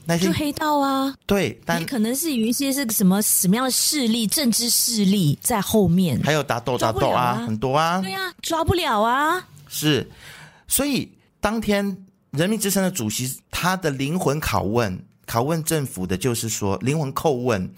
[0.05, 7.45] 那些就黑道啊，对，但可能是有一些是什么什么样的势力，政治势力在后面，还有打斗打斗啊，啊。
[7.45, 9.47] 很多啊，对啊，抓不了啊。
[9.67, 10.09] 是，
[10.67, 17.73] 所以当天人民之声的主席他的灵魂拷问，拷问政府的就是说灵魂叩问，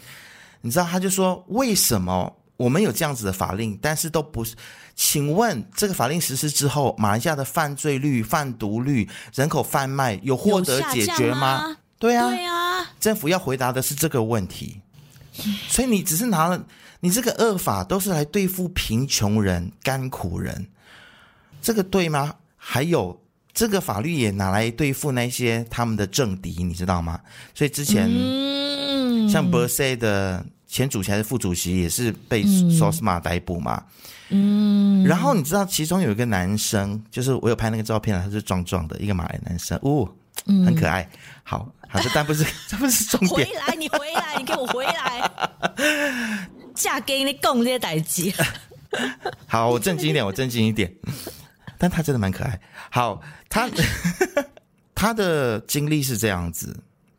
[0.62, 4.56] 你知道他就说，为什么我们有这样子的法令，但是都不是？
[4.96, 11.78] 请问这个法令实施之后，马来西亚的犯罪率、贩毒率、人口贩卖有获得解决吗？
[12.06, 14.80] 对啊，对啊，政府要回答的是这个问题。
[15.68, 16.66] 所以你只是拿了
[17.00, 20.68] 你这个恶法，都是来对付贫穷人、甘苦人。
[21.62, 22.34] 这个对吗？
[22.56, 23.20] 还有
[23.54, 27.20] 这个法律也拿来对付那些他们的政敌，你知道吗？
[27.54, 33.84] 所以之前，嗯、像 Bersih 的前主席还是副主席也是被 SOSMA 逮捕嘛。
[34.30, 40.08] 嗯，然后你知道其中有一个男生，就是我有拍那个照片，他是壮壮的一个马来男生，哦，
[40.46, 41.08] 很可爱。
[41.44, 43.48] 好，好的，但不是， 这不是重点。
[43.48, 45.32] 回来，你回来，你给我回来，
[46.74, 48.32] 嫁给你共这些代志。
[49.48, 50.94] 好，我正经一点，我正经一点。
[51.78, 52.60] 但他真的蛮可爱。
[52.90, 53.70] 好，他
[54.96, 56.76] 他的经历是这样子，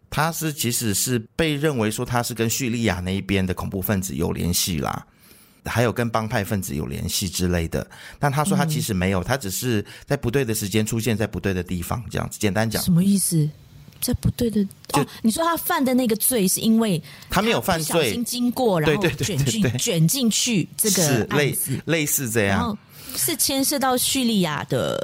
[0.08, 5.06] 他是其实是被认为说他是跟叙利亚那一边的恐怖分子有联系啦，
[5.66, 7.86] 还有跟帮派分子有联系之类的。
[8.18, 12.38] 但他说他其实没有，他只是在不对的时间出现在不对的地方，这样子。
[12.38, 13.48] 简单讲，什么意思？
[13.98, 22.76] 在不对的就、哦、你说他犯的那个罪是因为他没有犯罪，经过然后卷进卷进去这个是类似类似这样。
[23.16, 25.00] 是牵涉到叙利亚的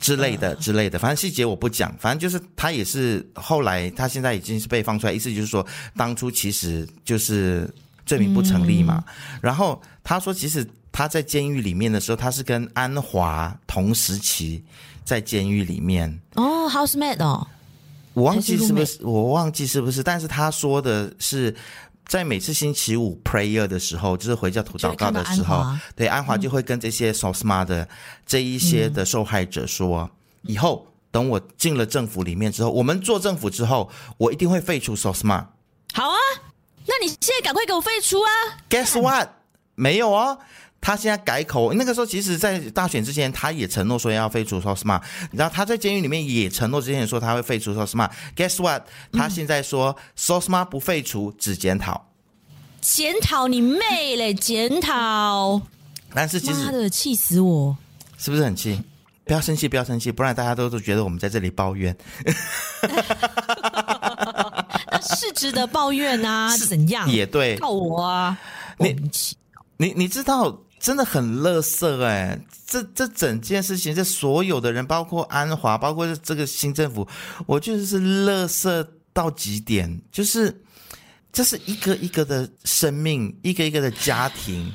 [0.00, 1.94] 之类的之类的，反正细节我不讲。
[2.00, 5.64] 反正就是他也是后来，他现在已经是被放出来，意思就是说，
[5.96, 7.72] 当初其实就是
[8.08, 9.04] 罪名不成立嘛。
[9.06, 14.64] 嗯、然后他说，其实他在监狱里面的时候，他是跟安华同时期
[15.04, 17.46] 在监狱里面哦，housemate 哦，
[18.14, 21.54] 我忘记是不是，我忘记是不是，但是他说的是。
[22.08, 27.86] 在每次星期五 prayer 的时候，就是回教徒祷告的时候，安对安华就会跟这些 SOSMA 的
[28.24, 35.44] 这一些的受害者说：“嗯、以后等我进了政府里面之后，我们做政府之后，我一定会废除 SOSMA。”
[37.20, 38.30] 现在赶快给我废除啊
[38.70, 39.28] ！Guess what？
[39.74, 40.38] 没有哦。
[40.80, 45.02] 他现在改口，那个时候其实，在大选之前，他也承诺说要废除 SOSMA。
[45.32, 48.08] 然后他在监狱里面也承诺之前说他会废除 SOSMA。
[48.36, 48.84] Guess what？
[49.12, 52.06] 他现在说 SOSMA 不废除，只检讨。
[52.80, 54.32] 检讨你妹嘞！
[54.32, 55.60] 检讨。
[56.14, 57.76] 但是其实，妈的，气死我！
[58.16, 58.80] 是不是很气？
[59.24, 61.94] 不要生气，不要生气，不然大家都都觉得我们在这里抱怨。
[65.08, 66.50] 那是值得抱怨啊？
[66.56, 67.10] 是怎样？
[67.10, 68.38] 也对，靠我啊！
[68.78, 68.94] 你
[69.76, 70.64] 你你知道？
[70.80, 72.38] 真的很垃圾哎！
[72.64, 77.04] 这这整件事情，这所有的人，包括安华，包括这个新政府，
[77.46, 80.00] 我觉得是垃圾到极点。
[80.12, 80.62] 就是
[81.32, 84.72] 这是一个一个的生命，一个一个的家庭，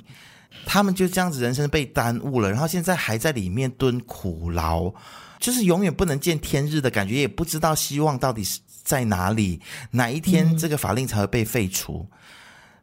[0.66, 4.92] 他们就这样子人生被耽误了，然后现在还在里面蹲苦牢，
[5.40, 9.60] 就是永远不能见天日的感觉，也不知道希望到底是在哪里，
[9.92, 12.06] 哪一天这个法令才会被废除。
[12.12, 12.18] 嗯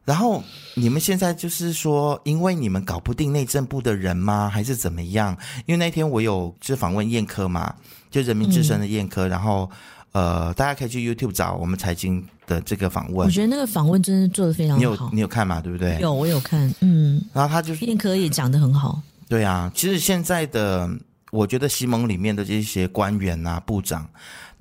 [0.03, 4.49] 然后你们现在就是说，因为你们搞不定内政部的人吗？
[4.49, 5.37] 还是怎么样？
[5.67, 7.75] 因为那天我有就访问燕科嘛，
[8.09, 9.69] 就人民之声的燕科，嗯、然后
[10.11, 13.27] 呃，大家可以去 YouTube 找我们财经的这个访问。
[13.27, 14.77] 我觉得那个访问真的做的非常好。
[14.77, 15.61] 你有你有看嘛？
[15.61, 15.99] 对不对？
[16.01, 16.73] 有，我有看。
[16.79, 17.23] 嗯。
[17.31, 18.99] 然后他就是燕科也讲得很好。
[19.29, 20.89] 对啊，其实现在的
[21.29, 24.09] 我觉得西蒙里面的这些官员啊、部长，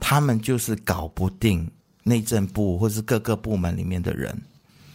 [0.01, 1.71] 他们就是搞不定
[2.03, 4.37] 内政部或是各个部门里面的人。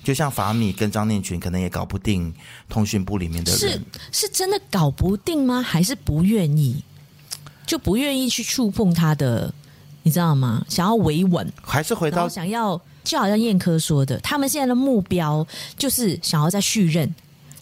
[0.04, 2.32] 就像法米跟张念群，可能也搞不定
[2.70, 3.60] 通讯部里面的人。
[3.60, 5.62] 是是真的搞不定吗？
[5.62, 6.84] 还是不愿意？
[7.66, 9.52] 就不愿意去触碰他的，
[10.04, 10.64] 你知道吗？
[10.70, 15.44] 想要维稳，还是回到想要，就好像燕科说的，他们现在的目标
[15.76, 17.16] 就是想要再续任，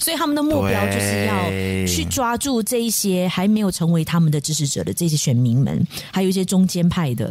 [0.03, 1.49] 所以他们的目标就是要
[1.87, 7.27] 去抓住这一些还没有成为他们的支持者的这些选民们，还有一些中间派的。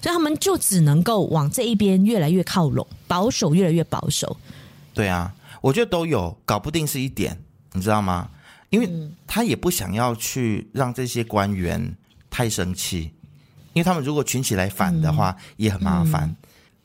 [0.00, 4.36] 所以他们就只能够往这一边越来越靠拢，保守越来越保守。
[4.94, 7.36] 对啊，我觉得都有，搞不定是一点，
[7.72, 8.28] 你知道吗？
[8.70, 8.88] 因为
[9.26, 11.94] 他也不想要去让这些官员
[12.30, 13.10] 太生气，
[13.72, 16.34] 因为他们如果群起来反的话，嗯、也很麻烦。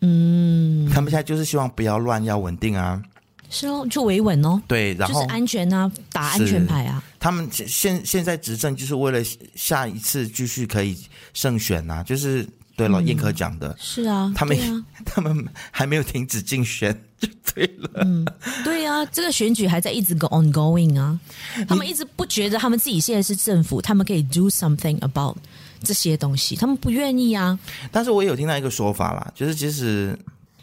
[0.01, 3.01] 嗯，他们现在就是希望不要乱，要稳定啊。
[3.49, 4.61] 是哦，就维稳哦。
[4.67, 7.03] 对，然后就是安全啊，打安全牌啊。
[7.19, 9.23] 他们现现在执政就是为了
[9.55, 10.97] 下一次继续可以
[11.33, 12.47] 胜选啊，就是。
[12.77, 17.89] 对了，燕科讲的、嗯、是啊，他们、啊、 他们还没有停止竞选，就对了。
[18.05, 18.23] 嗯，
[18.63, 21.19] 对啊，这个选举还在一直 go ongoing 啊。
[21.67, 25.35] 他们一直不觉得他们自己现在是政府，他们可以 do something about
[25.81, 27.57] 这些东西，他们不愿意啊。
[27.91, 30.15] 但是我有听到一个说法啦，就是其实，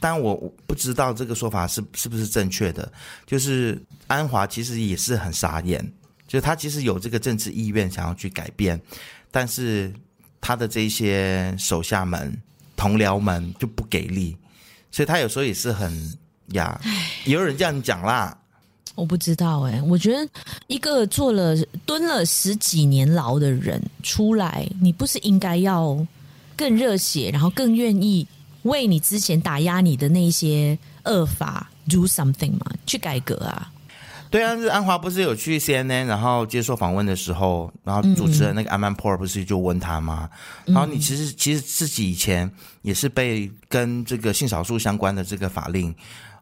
[0.05, 0.35] 但我
[0.67, 2.93] 不知道这个说法是是不是正确的。
[3.25, 5.83] 就是安华其实也是很傻眼，
[6.29, 8.79] 就是他其实有这个政治意愿想要去改变，
[9.31, 9.91] 但是。
[10.47, 12.31] 他的这些手下们、
[12.77, 14.37] 同僚们就不给力，
[14.91, 15.91] 所以他有时候也是很
[16.49, 16.79] 呀。
[17.25, 18.37] 也有人这样讲啦，
[18.95, 19.81] 我不知道哎、欸。
[19.81, 20.29] 我觉得
[20.67, 25.97] 一个做了蹲了十几年牢的人出来，你不是应该要
[26.55, 28.29] 更热血，然后更愿意
[28.65, 32.67] 为你之前打压你的那些恶法 do something 嘛？
[32.85, 33.71] 去改革啊！
[34.31, 40.29] 对啊，是安华不是有去 CNN，然后接受访问的时候，然后主持人那个阿曼波尔不是就问他吗？
[40.67, 42.51] 嗯、然后你其实其实自己以前
[42.83, 45.95] 也是被跟这个性少数相关的这个法令，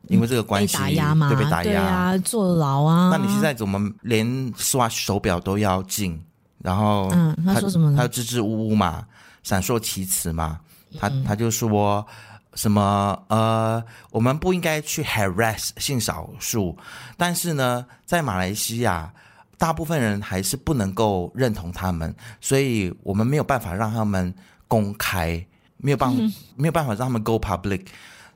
[0.08, 1.28] 因为这个关系被打压吗？
[1.28, 3.10] 对，被打压，啊，坐牢啊。
[3.12, 6.18] 那你现在怎么连 Swatch 手表都要禁？
[6.62, 7.98] 然后嗯，他说什么呢？
[7.98, 9.04] 他支支吾吾嘛，
[9.42, 10.60] 闪烁其词嘛，
[10.98, 12.06] 他他就说。
[12.54, 13.18] 什么？
[13.28, 16.76] 呃，我们不应该去 harass 性少数，
[17.16, 19.10] 但是呢，在马来西亚，
[19.56, 24.34] 大部分人还是不能够认同他们，所以我们没有办法让他们
[24.68, 25.42] 公开，
[25.78, 27.86] 没有办法，嗯、没有办法让他们 go public。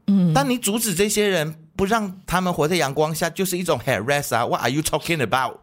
[0.06, 5.58] 嗯，但你阻止这些人，不让他们活在阳光下，就是一种 harass 啊！What are you talking about？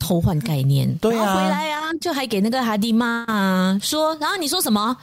[0.00, 4.96] 偷换概念，对啊，回来啊，就还给那个哈迪骂啊，说，然后你说什么？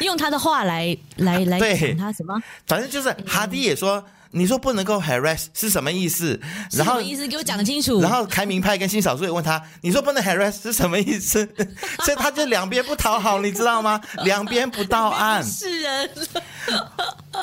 [0.00, 2.40] 用他的话来来来讲他什么？
[2.66, 6.38] 反正就是哈迪也说，你说不能够 harass 是什么意思？
[6.72, 7.26] 然后什么意思？
[7.26, 8.00] 给我讲清楚。
[8.00, 11.46] 然后开明派跟新少数也问他，你说不能 harass 是什么意思？
[12.04, 14.00] 所以他就两边不讨好，你知道吗？
[14.24, 15.42] 两边不到岸。
[15.44, 16.10] 是人。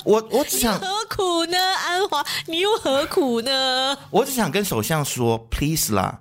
[0.03, 1.57] 我我只想 何苦呢？
[1.57, 3.97] 安华，你又何苦呢？
[4.09, 6.19] 我只想跟首相说，please 啦，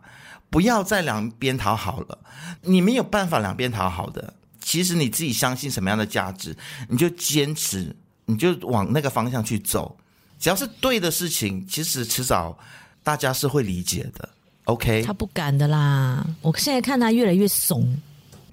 [0.50, 2.18] 不要再两边讨好了，
[2.62, 4.35] 你没有办法两边讨好的。
[4.62, 6.57] 其实你自己相信什么样的价值，
[6.88, 7.94] 你就坚持，
[8.27, 9.96] 你就往那个方向去走。
[10.38, 12.57] 只要是对的事情，其实迟早
[13.03, 14.29] 大家是会理解的。
[14.64, 16.25] OK，他不敢的啦。
[16.40, 18.01] 我现在看他越来越怂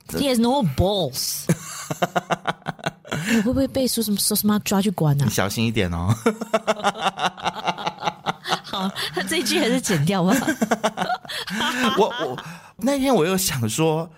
[0.09, 1.45] ，He has no balls。
[3.31, 5.25] 你会不会被说什么说什么抓去关啊？
[5.25, 6.13] 你小心一点哦。
[8.63, 10.35] 好，他这一句还是剪掉吧。
[11.97, 12.43] 我我
[12.77, 14.09] 那天我又想说。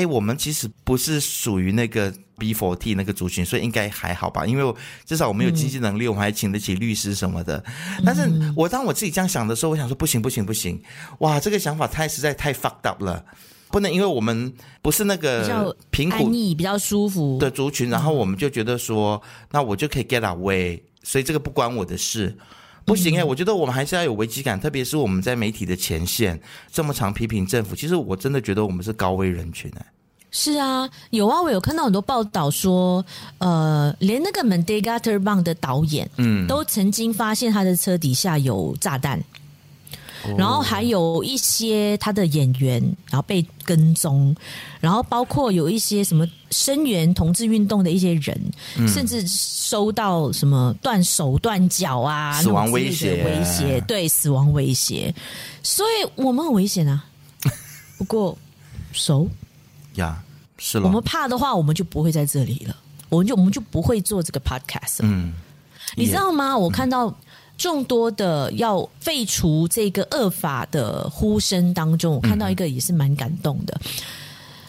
[0.00, 4.46] 哎，我们其实不是属于那个 B for T 那个族群，所以应该还好吧？
[4.46, 7.62] 因为至少我们有经济能力，嗯、我们还请得起律师什么的。
[8.02, 10.82] 但是我当我自己这样想的时候，我想说不行不行不行！
[11.18, 13.22] 哇，这个想法太实在太 fucked up 了，
[13.70, 22.34] 不能因为我们不是那个贫苦、安逸、比较舒服的族群，然后我们就觉得说，那我就可以 get away，所以这个不关我的事。
[22.90, 26.38] 不行哎，我觉得我们还是要有危机感，特别是我们在媒体的前线
[26.72, 27.76] 这么常批评政府。
[27.76, 29.86] 其实我真的觉得我们是高危人群哎。
[30.32, 33.04] 是啊，有啊，我有看到很多报道说，
[33.38, 39.20] 呃，连那个 Merdeka Terbang 的导演，嗯，都曾经发现他的车底下有炸弹。
[40.36, 44.34] 然后还有一些他的演员，然后被跟踪，
[44.80, 48.38] 然后包括有一些什么声援同志运动的一些人，
[48.76, 55.14] 嗯、甚至收到什么断手断脚啊，死亡威胁，威胁，对，死亡威胁，
[55.62, 57.04] 所以我们很危险啊。
[57.96, 58.36] 不过，
[58.92, 59.28] 熟。
[59.94, 60.22] 呀，
[60.58, 62.76] 是了，我们怕的话，我们就不会在这里了，
[63.08, 64.98] 我们就我们就不会做这个 podcast。
[65.00, 65.32] 嗯，
[65.96, 66.56] 你知道吗？
[66.56, 67.06] 我看到。
[67.06, 67.14] 嗯
[67.60, 73.78] 众多的要废除这个恶法的呼声当中，我看到一个也是蛮感动的。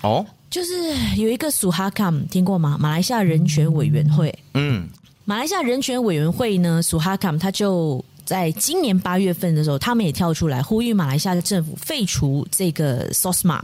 [0.02, 0.74] 哦，就是
[1.16, 2.76] 有一个苏哈卡姆，听过吗？
[2.78, 4.38] 马来西亚人权委员会。
[4.56, 4.90] 嗯，
[5.24, 13.62] 马来西亚人权委员会呢，苏哈卡姆他就在今年八月份的时候，他们也跳出来呼吁马来西亚的政府废除这个 SOSMA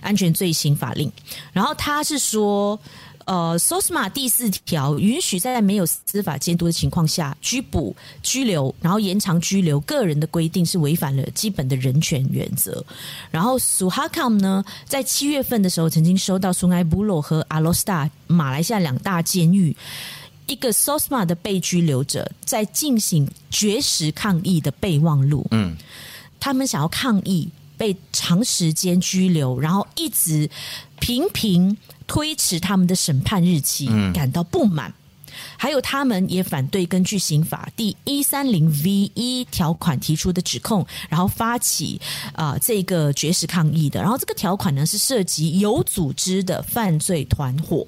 [0.00, 1.10] 安全罪行法令。
[1.52, 2.78] 然后他是说。
[3.26, 12.84] 呃，SOSMA 第四条允许在没有司法监督的情况下拘捕、拘留，然后延长拘留个人的规定是违反了基本的人权原则。
[13.30, 19.76] 然后 Suhakam 呢，在七月份的时候曾经收到 Sungai Buloh 和阿罗斯塔马来西亚两大监狱
[20.46, 25.46] 一个 SOSMA 的被拘留者在进行绝食抗议的备忘录。
[25.52, 25.76] 嗯，
[26.40, 30.50] 他们想要抗议被长时间拘留，然后一直
[30.98, 31.76] 频频。
[32.10, 34.90] 推迟他们的审判日期，感到不满。
[34.90, 34.94] 嗯、
[35.56, 42.00] 还有，他们也反对根据刑法第一三零 V 一条款提出的指控，然后发起
[42.32, 44.00] 啊、呃、这个绝食抗议的。
[44.00, 47.86] 然后，这个条款呢是涉及有组织的犯罪团伙。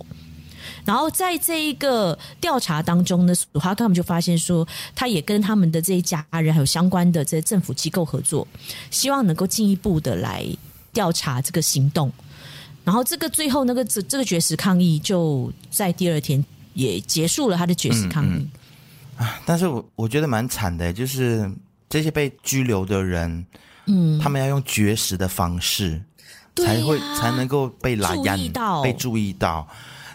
[0.85, 4.65] 然后，在这一个调查当中呢，苏哈卡姆就发现说，
[4.95, 8.47] 他也跟他们的这一家人还有相关的这些政府机构合作，
[8.93, 10.47] 希望能够进一步的来
[10.93, 12.13] 调查这个行动。
[12.85, 18.29] 然后这个最后那个这这个绝食抗议就在第二天也结束了他的绝食抗议。
[18.29, 18.51] 啊、嗯
[19.19, 21.49] 嗯，但是我我觉得蛮惨的，就是
[21.89, 23.47] 这些被拘留的人，
[23.87, 26.03] 嗯，他们要用绝食的方式
[26.57, 29.69] 才会、啊、才能够被拉压到被注意到。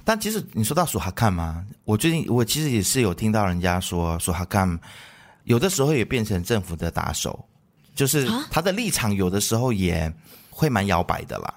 [0.04, 1.66] 但其实你说到苏哈看吗？
[1.86, 4.80] 我最近我其实也是有听到人家说苏哈看
[5.44, 7.46] 有的时候也变成政府的打手，
[7.96, 10.12] 就是他的立场有的时候也
[10.50, 11.54] 会蛮摇摆的啦。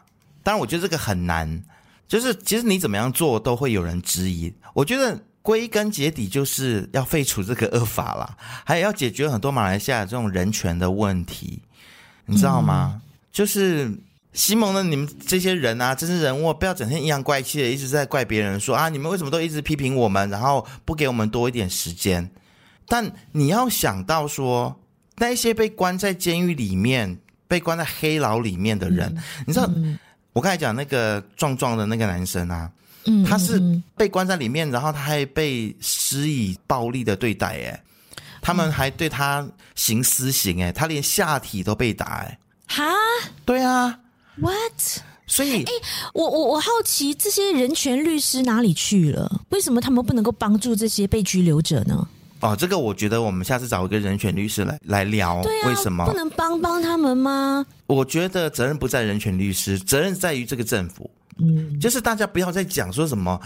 [0.50, 1.62] 当然，我觉得这个很难，
[2.08, 4.52] 就是其实你怎么样做都会有人质疑。
[4.74, 11.62] 我觉得归根结底就是要废除这个恶法啦，还有要解决很多马来西亚这种人权的问题，
[12.26, 13.00] 你知道吗？
[13.00, 13.96] 嗯、就是
[14.32, 22.28] 西蒙的你们这些人啊，真是人物不要整天阴阳怪气的一直在怪别人说啊，你们为什么都一直批评我们，然后不给我们多一点时间？
[22.88, 24.80] 但你要想到说，
[25.18, 29.70] 那些被关在监狱里面、被关在黑牢里面的人，嗯、你知道？
[29.76, 29.96] 嗯
[30.32, 32.70] 我刚才讲那个壮壮的那个男生啊，
[33.04, 33.60] 嗯，他是
[33.96, 37.82] 被关在里面，然后他还被施以暴力的对待，哎，
[38.40, 42.84] 他们还对他行私刑，哎，他连下体都被打，哎，哈，
[43.44, 43.98] 对啊
[44.36, 45.02] ，What？
[45.26, 45.72] 所以，哎，
[46.12, 49.42] 我我我好奇这些人权律师哪里去了？
[49.50, 52.08] 为什么他们不能够帮助这些被拘留者呢？
[52.40, 57.64] 哦，这个我觉得我们下次找一个人权律师来来聊，对啊，为什么不能帮帮他们吗？
[57.86, 61.10] 我觉得责任不在人权律师，责任在于这个政府。
[61.38, 63.40] 嗯，就是大家不要再讲说什么。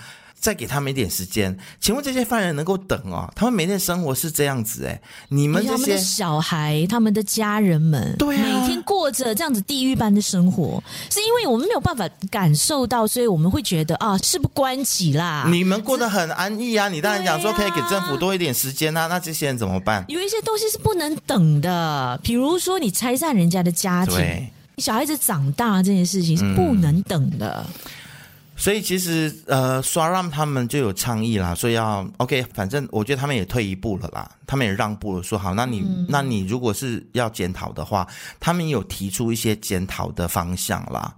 [0.45, 3.32] 再给他们一点时间，请问这些犯人能够等哦？
[3.34, 15.47] 他们每天生活是这样子诶，你们这些小孩，他们的家人们，对啊，每天过着这样子地狱般的生活，是因为我们没有办法感受到，所以我们会觉得啊，事不关己啦。
[15.49, 20.05] 你们过得很安逸啊，你当然讲说可以给政府多一点时间啊，那这些人怎么办？
[20.09, 27.64] 有一些东西是不能等的，比如说你拆散人家的家庭，对小孩子长大这件事情是不能等的。
[27.66, 28.03] 嗯
[28.57, 38.07] 所以其实呃，SORAM 他们就有倡议啦，所以要 OK，反正我觉得他们也退一步了啦，他们也让步了，说好，那你、嗯、那你如果是要检讨的话，
[38.38, 41.14] 他们有提出一些检讨的方向啦，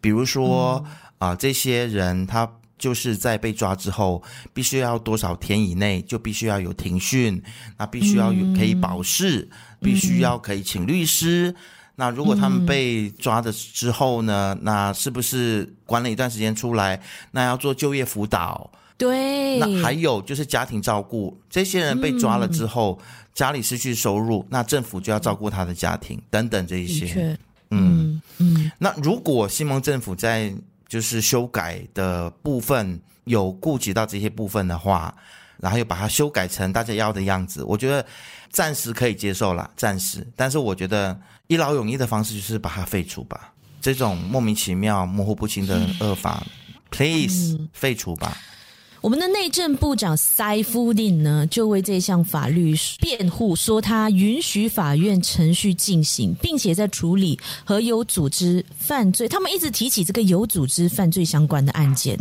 [0.00, 0.96] 比如说啊、嗯。
[1.18, 4.22] 呃，这些人他就是在被抓之后，
[4.52, 7.40] 必须要多少天以内就必须要有庭讯，
[7.78, 11.54] 那必须要有可以保释，嗯、必须要可以请律师。
[11.96, 14.52] 那如果他们被抓的之后呢？
[14.58, 17.00] 嗯、那是不是关了一段时间出来？
[17.30, 18.68] 那要做就业辅导？
[18.98, 19.60] 对。
[19.60, 27.38] 那还有就是家庭照顾，这些人被抓了之后，嗯、家里失去收入，那政府就要照顾他的家庭等等这一些。
[27.70, 28.72] 嗯嗯。
[28.76, 30.52] 那如果西蒙政府在
[30.88, 35.14] 就是修改的部分有顾及到这些部分的话，
[35.58, 38.04] 然后又把它修改成大家要的样子，我觉得
[38.50, 40.26] 暂时可以接受了，暂时。
[40.34, 41.16] 但是我觉得。
[41.46, 46.46] 一劳永逸的方式就是把它废除吧，这种莫名其妙、模糊不清的恶法
[46.90, 48.36] ，please 废除吧。
[49.02, 59.28] 我们的内政部长 Saifuddin 呢，就为这项法律辩护，说他允许法院程序进行，并且在处理和有组织犯罪。
[59.28, 62.18] 他们一直提起这个有组织犯罪相关的案件，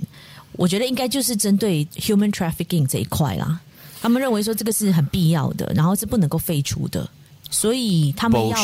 [0.58, 3.62] 我觉得应该就是针对 human trafficking 这一块啦。
[4.02, 7.10] 他们认为说这个是很必要的，然后是不能够废除的。
[7.54, 8.58] 所以他们要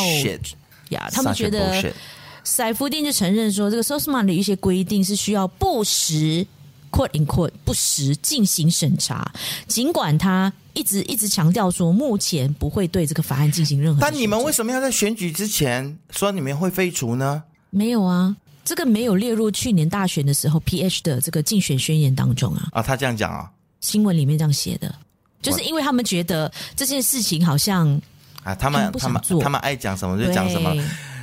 [0.90, 1.94] 呀，他们觉得
[2.42, 6.44] 塞夫丁就承认说，这个 Sosman 的一些规定是需要不时
[6.90, 9.32] quote in quote 不时进行审查，
[9.68, 14.00] 尽管他一直一直强调说，目前不会对这个法案进行任何。
[14.00, 17.44] 但你们为什么要在选举之前说你们会废除呢？
[17.70, 18.34] 没有啊，
[18.64, 22.68] 这个没有列入去年大选的时候 PH 的这个竞选宣言当中啊。
[22.72, 23.48] 啊，他这样讲啊，
[23.80, 24.92] 新闻里面这样写的，
[25.40, 28.00] 就是因为他们觉得这件事情好像
[28.42, 30.74] 啊，他们他们他们爱讲什么就讲什么，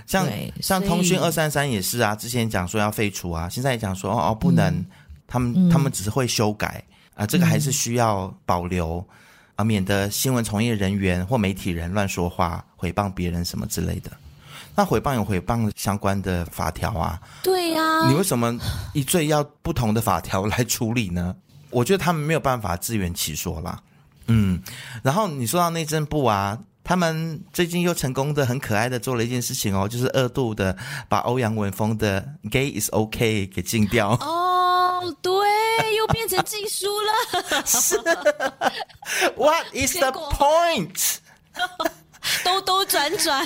[0.06, 0.28] 像
[0.62, 4.86] 像通讯二三三也是啊，之前讲说要废除啊，现在也讲说哦哦不能，嗯、
[5.28, 6.84] 他们他们只是会修改
[7.16, 9.06] 啊，这个还是需要保留。
[9.58, 14.12] 啊，免得新闻从业人员或媒体人乱说话、诽谤别人什么之类的。
[14.76, 17.20] 那诽谤有诽谤相关的法条啊。
[17.42, 18.08] 对呀、啊。
[18.08, 18.56] 你为什么
[18.94, 21.36] 一罪要不同的法条来处理呢？
[21.72, 23.82] 我觉得他们没有办法自圆其说啦。
[24.28, 24.62] 嗯，
[25.02, 26.56] 然后你说到内政部啊，
[26.88, 30.76] 他们最近又成功的很可爱的做了一件事情哦，就是二度的
[31.10, 34.12] 把欧阳文峰的 “Gay is OK” 给禁掉。
[34.12, 35.36] 哦，对。
[35.98, 37.98] 又变成禁书了，是？
[39.36, 41.18] What is the point？
[42.44, 43.46] 兜兜转转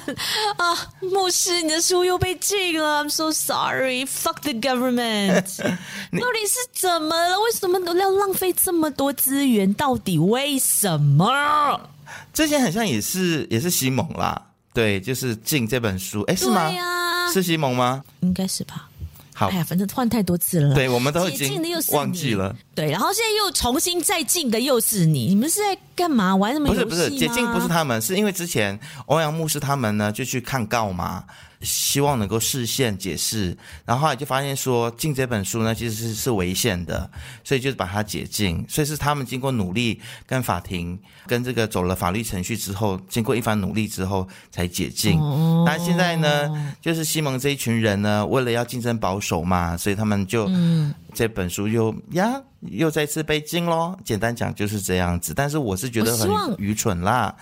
[0.58, 3.04] 啊，牧师，你的书又被禁了。
[3.04, 4.06] I'm so sorry.
[4.06, 5.58] Fuck the government.
[5.62, 7.40] 到底是怎么了？
[7.42, 9.74] 为什么要浪费这么多资源？
[9.74, 11.90] 到底为什么？
[12.34, 14.42] 之前好像也是也是西蒙啦，
[14.74, 16.22] 对，就是进这本书。
[16.24, 16.62] 哎，是吗？
[16.62, 18.04] 啊、是西蒙吗？
[18.22, 18.88] 应该是吧。
[19.34, 21.62] 好哎呀，反正换太多次了，对，我们都已经
[21.94, 22.56] 忘记了。
[22.82, 26.36] 对，然后现在又重新再进的又是你，你们是在干嘛？
[26.36, 26.84] 玩什么游戏？
[26.84, 31.24] 不是不是，解禁不是他们，是因为之前欧阳牧师他们呢就去看告嘛。
[31.62, 33.56] 希望能够释宪解释，
[33.86, 37.08] 然后后来就发现说禁这本书呢其实是是违宪的，
[37.44, 38.66] 所以就是把它解禁。
[38.68, 45.20] 所以是他们经过努力，跟法庭跟这个走了法律程序之后，经过一番努力之后才解禁。
[45.20, 53.98] 哦，那现在呢，就是西蒙这一群人呢，为了要竞争保守嘛，所以他们就嗯这本书又呀又再次被禁喽。
[54.04, 57.36] 简单讲就是这样子，但是我是觉得很愚蠢啦。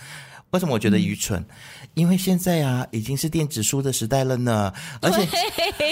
[0.52, 1.40] 为什么我觉得愚蠢？
[1.40, 1.46] 嗯
[1.96, 5.28] 因为现在啊，已经是电子书的时代了呢，而且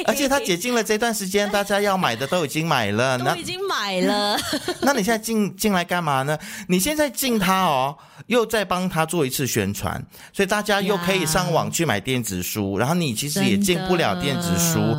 [0.06, 4.38] 而且它解禁了这段时间，大家要买的都已经买了， 都已经买了。
[4.82, 6.38] 那你现在进进来干嘛呢？
[6.70, 7.98] 你现在进它哦，
[8.28, 10.02] 又再帮他做一次宣传，
[10.32, 14.96] 所以大家又可以上网去买电子书，然后你其实也进不了电子书。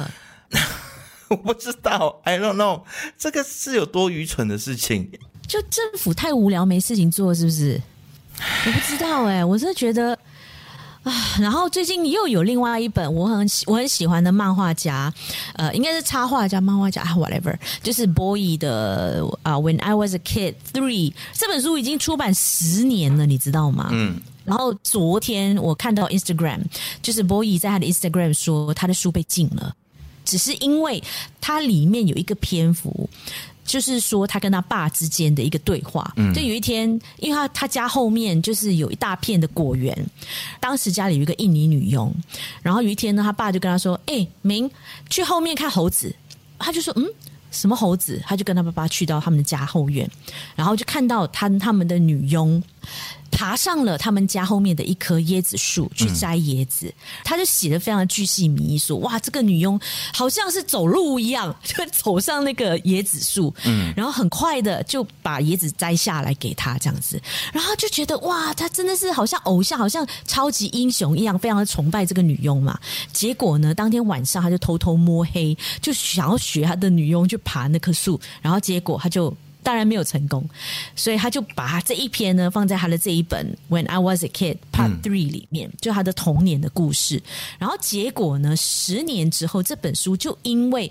[1.29, 2.83] 我不知道，I don't know，
[3.19, 5.09] 这个是有多愚蠢的事情？
[5.47, 7.81] 就政府太无聊，没事情做，是不是？
[8.67, 10.19] 我不知道哎、欸，我是觉得。
[11.05, 15.11] 啊，然后最近又有另外一本我很喜我很喜欢的漫画家，
[15.55, 23.89] 呃，应该是插画家、漫画家啊，whatever，就是 Boy 的啊，When I Was a Kid Three 这本书已经出版十年了，你知道吗？
[23.93, 24.21] 嗯。
[24.45, 26.63] 然后昨天我看到 Instagram，
[27.01, 29.75] 就是 Boy 在他的 Instagram 说他的书被禁了，
[30.29, 31.03] 只是因为
[31.41, 33.09] 它里面有一个篇幅。
[33.69, 36.11] 就是说，他跟他爸之间的一个对话。
[36.17, 39.95] 嗯，就有一天，因为他他家后面就是有一大片的果园，
[40.59, 42.11] 当时家里有一个印尼女佣，
[42.63, 44.71] 然后有一天呢，他爸就跟他说：“哎、欸，明，
[45.11, 46.17] 去后面看猴子。”
[46.59, 47.07] 他就说：“嗯，
[47.51, 50.11] 什么猴子？”他就跟他爸爸去到他们的家后院，
[50.57, 52.63] 然后就看到他他们的女佣。
[53.31, 59.79] 爬上了他们家后面的一棵椰子树去摘椰子，嗯、他就写的非常的巨细靡遗，说：“哇，这个女佣
[60.13, 67.21] 好像是走路一样， 就走上那个椰子树，嗯，然后很快的就把椰子摘下来给他这样子，
[67.53, 72.79] 然后就觉得哇，他真的是好像偶像，好像超级英雄一样，非常的崇拜这个女佣嘛。
[73.13, 80.49] 结果呢，当天晚上他就偷偷摸黑，就想要学他的女佣去爬那棵树，然后结果他就。”当然没有成功，
[80.97, 87.23] 所以他就把他这一篇呢放在他的这一本《When I Was a Kid Part Three》里面，嗯、就他的童年的故事。
[87.59, 90.91] 然后结果呢，十年之后，这本书就因为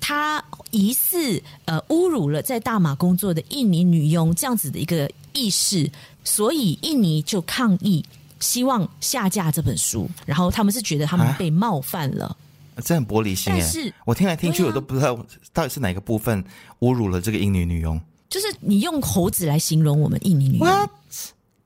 [0.00, 5.88] 他疑似呃侮辱了在大马工作的印尼女佣这样子的一个意识，
[6.24, 8.04] 所以印尼就抗议，
[8.40, 10.08] 希望下架这本书。
[10.26, 12.26] 然后他们是觉得他们被冒犯了。
[12.26, 12.36] 啊
[12.84, 13.62] 这很玻璃心耶！
[13.62, 15.18] 是我听来听去，我都不知道
[15.52, 16.42] 到底是哪个部分
[16.80, 18.00] 侮辱了这个印尼女佣。
[18.28, 20.90] 就是你用猴子来形容我们印尼女佣，What?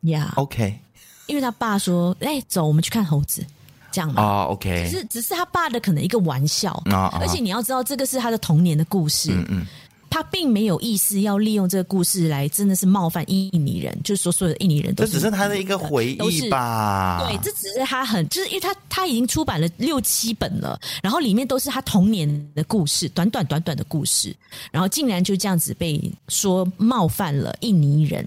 [0.02, 0.78] Yeah，OK。
[1.26, 3.44] 因为他爸说：“哎，走，我们去看猴子。”
[3.90, 4.22] 这样嘛。
[4.22, 4.88] 啊，OK。
[4.88, 9.30] 只是只是他爸的可能一个玩笑啊，而且你要知道，这个是他的童年的故事。
[9.32, 9.66] 嗯嗯。
[10.12, 15.12] 他并没有意思要利用这个故事来真的是冒犯印尼人，就是说所有的印尼人都是。
[15.12, 17.24] 这只是他的一个回忆吧？
[17.26, 24.36] 对，这只是他很，就是因为他他已经出版了六七本了，然后里面都是他童年的故事，短短短短的故事，
[24.70, 25.98] 然后竟然就这样子被
[26.28, 28.22] 说冒犯了印尼人，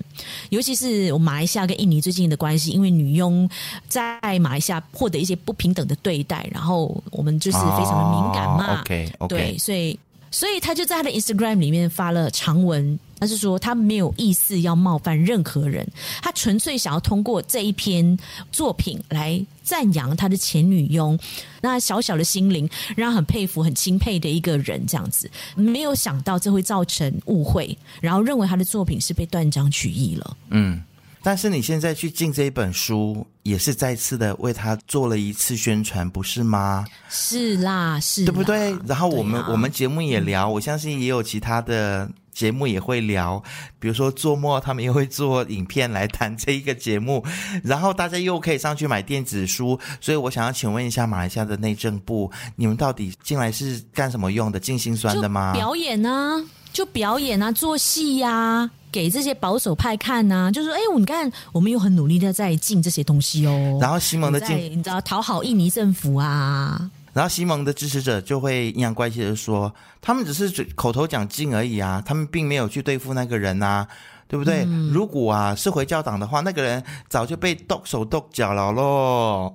[0.49, 3.47] 尤其是我马来西亚跟印尼最近的关系，因为女佣
[3.87, 8.71] 在马来西亚获得一些不平等的对待，然后我们就是非常的敏感嘛。
[8.71, 9.99] Oh, OK OK，对，所以。
[10.35, 15.87] 所以他就在他的 Instagram 里面发了长文，他是说他没有意思要冒犯任何人，
[16.21, 18.19] 他纯粹想要通过这一篇
[18.51, 21.17] 作品来赞扬他的前女佣，
[21.61, 30.37] 那小小的心灵让他很佩服、很钦佩的一个人，这样子，没有想到这会造成误会，然后认为他的作品是被断章取义了。
[30.49, 30.83] 嗯。
[31.25, 36.85] 但是你现在去进这一本书，也是再次的为他做了一次宣传，不是吗？
[37.09, 38.77] 是啦，是啦，对不对？
[38.85, 43.41] 然后我们、啊、我们节目也聊，嗯、我相信也有其他的节目也会聊，
[43.79, 47.25] 比如说做梦，他们也会做影片来谈这一个节目，
[47.63, 49.79] 然后大家又可以上去买电子书。
[49.99, 54.59] 所以我想要请问一下马来西亚的内政部，你们到底进来是干什么用的？
[54.59, 55.53] 进心酸的吗？
[55.53, 56.45] 表演呢、啊？
[56.75, 63.79] 就表演啊，做戏呀、啊，给这些保守派看呐、啊，就是说，哎，你看，我们又很努力的在进这些东西哦。
[63.79, 66.91] 然后西蒙的进，你知道讨好印尼政府啊。
[67.13, 73.87] 然后西蒙的支持者就会阴阳怪气的说，他们只是口头讲进而已啊，他们并没有去对付那个人啊，
[74.27, 74.65] 对不对？
[74.67, 79.53] 嗯、如果啊是回教党的话，那个人早就被剁手剁脚了喽。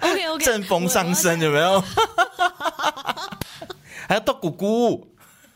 [0.00, 1.84] OK OK，阵风上升有没有？
[4.10, 5.06] 还要剁姑姑，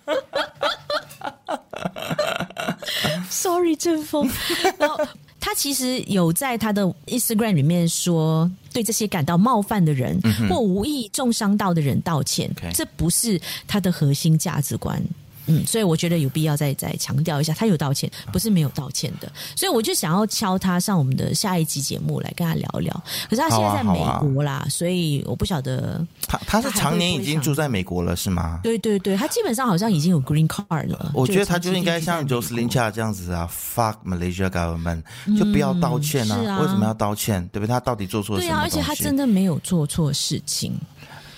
[3.29, 4.31] Sorry，阵风。
[4.79, 4.97] 然后
[5.41, 15.03] 他其实有在他的 Instagram 里面说，对这些感到冒犯的人、嗯、或无意重伤到的人道歉.这不是他的核心价值观。
[15.47, 19.31] 嗯，所以我觉得有必要再再强调一下，他有道歉，不是没有道歉的。
[19.55, 22.93] 所以我就想要敲他上我们的下一集节目来跟他聊聊。
[23.29, 28.61] 可是他现在在美国啦，啊啊、所以我不晓得他他是常年已经住在美国了，是吗？
[28.63, 31.11] 对对对，他基本上好像已经有 green card 了。
[31.15, 35.03] 我觉得他就应该像 Jocelyn Chia 这样子啊，fuck Malaysia government，
[35.39, 36.39] 就不要道歉啊！
[36.41, 37.47] 嗯、啊为什么要道歉？
[37.53, 37.73] 对不对？
[37.73, 38.53] 他到底做错了什么？
[38.53, 40.73] 对啊，而且他真的没有做错事情。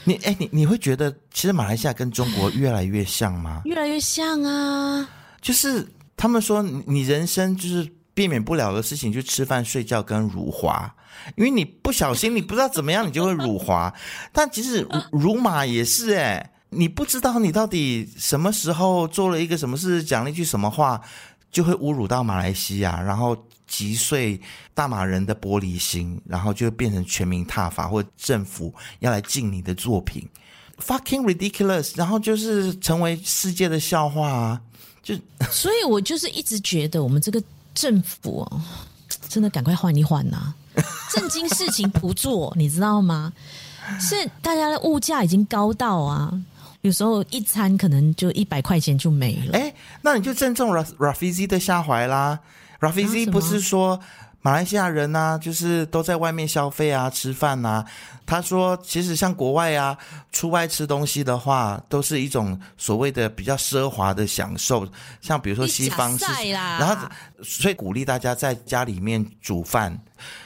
[0.08, 3.62] 你哎，你你会觉得其实马来西亚跟中国越来越像吗？
[3.64, 5.08] 越来越像啊！
[5.42, 5.84] 就是
[6.16, 10.94] 他们说你人生就是避免不了的事情，就吃饭、睡觉跟辱华，
[11.36, 13.92] 因为你不小心，你不知道怎么样，你就会辱华。
[14.32, 21.00] 但其实辱马也是哎，你不知道你到底什么时候做了一个什么事，讲了一句什么话，
[21.56, 23.34] 就会侮辱到马来西亚，然后。
[23.68, 24.40] 击碎
[24.74, 30.24] 大马人的玻璃心，然后就变成全民踏伐，或政府要来禁你的作品
[30.78, 34.60] ，fucking ridiculous，然后就是成为世界的笑话啊！
[35.02, 35.16] 就
[35.50, 37.42] 所以，我就是一直觉得我们这个
[37.74, 38.62] 政府哦，
[39.28, 40.54] 真的赶快换一换呐！
[41.12, 43.32] 正经事情不做，你知道吗？
[44.00, 46.32] 是大家的物价已经高到啊，
[46.86, 49.58] 有时候一餐可能就一百块钱就没了。
[49.58, 52.38] 哎，那你就正中 Rafizi 的下怀啦。
[52.78, 53.98] Rafizi 不是说
[54.40, 57.84] 马来西亚人呐、啊，就是都在外面消费啊、吃饭呐。
[58.24, 59.98] 他说，其实像国外啊，
[60.30, 64.86] 出外吃东西的话，都是一种所谓的比较奢华的享受。
[65.20, 67.08] 像比如说西方是，然后
[67.42, 69.98] 所以鼓励大家在家里面煮饭。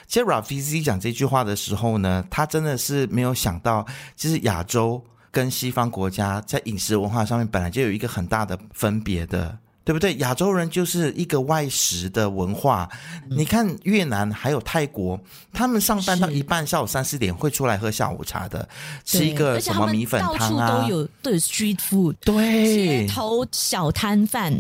[0.07, 3.87] 其实 Rafizi 讲这句话的时候呢，他真的是没有想到，
[4.17, 9.59] 其实亚洲跟西方国家在饮食文化上面本来就有一个很大的分别的。
[9.83, 10.15] 对不对？
[10.17, 12.89] 亚洲人就是一个外食的文化。
[13.29, 15.19] 嗯、你看越南还有泰国，
[15.53, 18.69] 他们上班到一半，下午三四点会出来喝下午茶的，
[19.05, 20.69] 吃一个什么米粉汤啊？
[20.69, 24.55] 到处都有都有 street food，对，街头小摊贩，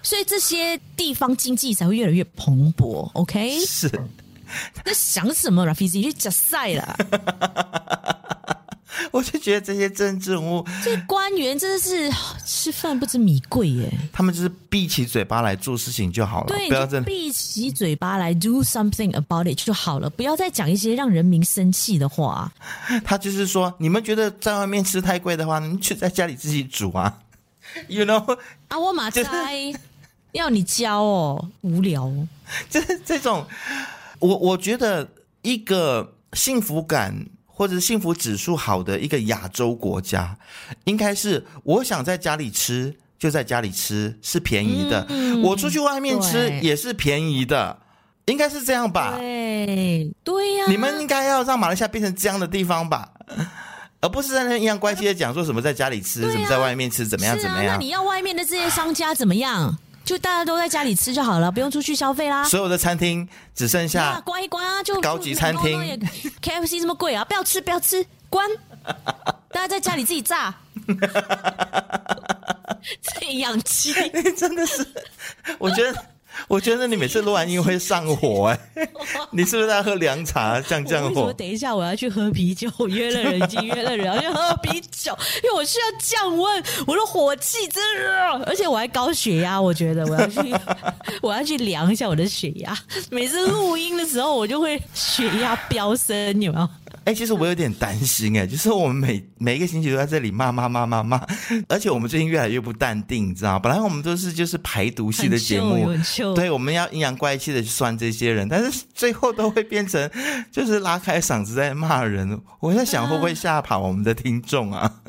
[0.00, 3.10] 所以这些地方经济才会越来越蓬勃。
[3.14, 3.90] OK，是。
[4.84, 6.96] 那想什么？Rafizi 就假赛了。
[9.12, 12.10] 我就觉得这些政治人物，这官员真的是
[12.46, 13.92] 吃饭不知米贵耶。
[14.10, 22.50] 他们就是闭起嘴巴来做事情就好了，对，不要闭起嘴巴来 do something about it 就好了，不要再讲一些让人民生气的话。
[23.04, 27.18] 他就是说，你们觉得在外面吃太贵的话，你们就在家里自己煮啊。
[27.88, 28.38] You know？
[28.68, 29.22] 啊，我马猜
[30.32, 32.10] 要你教哦，无聊。
[32.70, 33.46] 就是这种，
[34.20, 35.06] 我我觉得
[35.42, 37.26] 一个幸福感。
[37.54, 40.36] 或者是幸福指数好的一个亚洲国家，
[40.84, 45.06] 应该是我想在家里吃就在家里吃，是便宜的。
[45.10, 47.78] 嗯、我出去外面吃也是便宜的，
[48.24, 49.16] 应该是这样吧？
[49.18, 53.10] 对对呀，啊，你们应该要让马来西亚变成这样的地方吧，
[54.00, 57.74] 而不是在那阴阳怪气的讲说什么在家里吃，什么在外面吃，怎么样怎么样？
[57.74, 59.78] 那你要外面的这些商家怎么样？
[60.04, 62.44] 就大家都在家里吃就好了，不用出去消费啦。
[62.44, 65.80] 所有的餐厅只剩下关一关啊，就高级餐厅。
[66.42, 68.48] KFC 这么贵啊，不要吃不要吃，关！
[69.50, 70.54] 大家在家里 自己炸，
[73.20, 73.94] 这样气，
[74.36, 74.86] 真的是，
[75.58, 76.04] 我觉得。
[76.48, 78.90] 我觉得你每次录完音会上火哎、欸，
[79.32, 81.22] 你是不是在喝凉茶降降火？
[81.22, 90.40] 我等一下我要去喝啤酒，我约了人，已经约了人要去喝啤酒，因为我需要降温，我的火气真热，而且我还高血压，我觉得我要去，
[91.22, 92.76] 我要去量一下我的血压。
[93.10, 96.68] 每次录音的时候，我就会血压飙升，有没有？
[97.04, 101.20] 哎、欸，其实我有点担心哎、欸， 就是我们每每一个星期都在这里骂骂骂骂骂，
[101.68, 103.58] 而且我们最近越来越不淡定，你知道？
[103.58, 105.88] 本来我们都是就是排毒系的节目，
[106.34, 110.08] 对，我们要阴阳怪气的去酸这些人，但是最后都会变成
[110.52, 112.40] 就是拉开嗓子在骂人。
[112.60, 115.00] 我在想会不会吓跑我们的听众啊？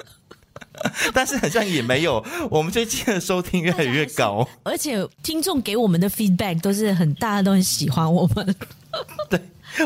[1.13, 8.55] 但是好像也没有，我们最近的收听越来越高，而且听众给我们的 feedback 都是很大家都很喜欢我们。
[9.29, 9.39] 对，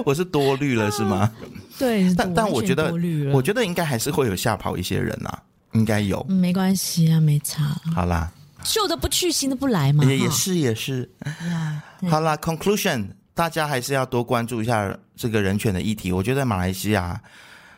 [0.05, 1.31] 我是多虑了是吗？
[1.77, 2.93] 对， 但但我觉得，
[3.33, 7.63] 我觉得应该还是会有吓跑一些人呐、啊，应该有，嗯、没关系啊，没差。
[7.95, 8.31] 好啦，
[8.63, 11.09] 旧的不去，新的不来嘛，也也是也是。
[12.09, 16.11] 好啦，conclusion，大家还是要多关注一下这个人权的议题。
[16.11, 17.19] 我觉得马来西亚，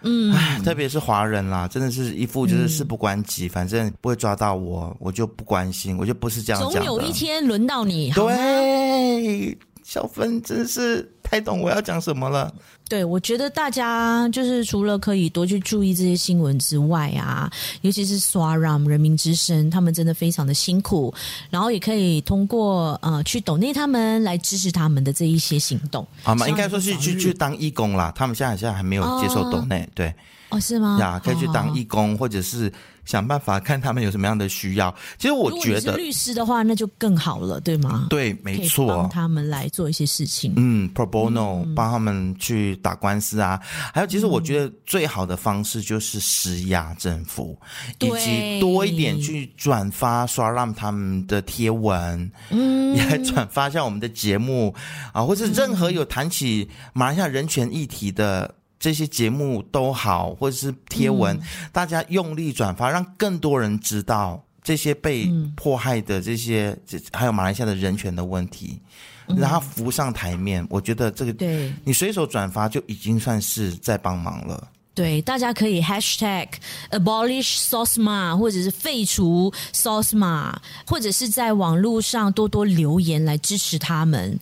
[0.02, 0.34] 嗯，
[0.64, 6.62] 特别是华人啦，真的是一副就是事不关己，嗯、反正不会抓到我，我就不关心，我就不是这样。
[6.62, 9.58] 总有一天轮到你，对，
[9.90, 12.54] 小芬真是太懂我要讲什么了。
[12.88, 21.12] 对，我觉得大家就是除了可以多去注意这些新闻之外啊，尤其是 Suara 人民之声，他们真的非常的辛苦，
[21.50, 26.06] 然后也可以通过呃去 donate 他们来支持他们的这一些行动。
[26.22, 30.14] 好嘛，应该说是去去当义工啦，他们现在现在还没有接受 donate，哦，对。
[30.50, 30.98] 哦，是吗？
[31.00, 32.72] 呀，可以去当义工，哦，或者是
[33.06, 34.94] 想办法看他们有什么样的需要。
[35.18, 38.08] 其实我觉得，律师的话那就更好了，对吗？
[38.10, 40.54] 对，没错，帮他们来做一些事情。
[40.56, 43.60] 嗯，pro bono 帮他们去打官司啊。
[43.62, 47.56] 嗯、还有，其实我觉得最好的方式就是施压政府，
[48.00, 54.74] 嗯、以及多一点去转发刷让他们的贴文，嗯，也来转发一下我们的节目
[55.14, 58.56] 啊，或是任何有谈起马来西亚人权议题的。
[58.80, 61.42] 这些节目都好，或者是贴文，嗯、
[61.74, 68.80] 大家用力转发，让更多人知道这些被迫害的这些，嗯、还有马来西亚的人权的问题，
[69.28, 70.66] 让它浮上台面。
[70.70, 74.70] 我觉得这个，对，你随手转发就已经算是在帮忙了。
[74.94, 76.48] 对，大家可以 hashtag
[76.92, 80.54] abolish SOSMA，或者是废除 SOSMA，
[80.86, 84.38] 或者是在网络上多多留言来支持他们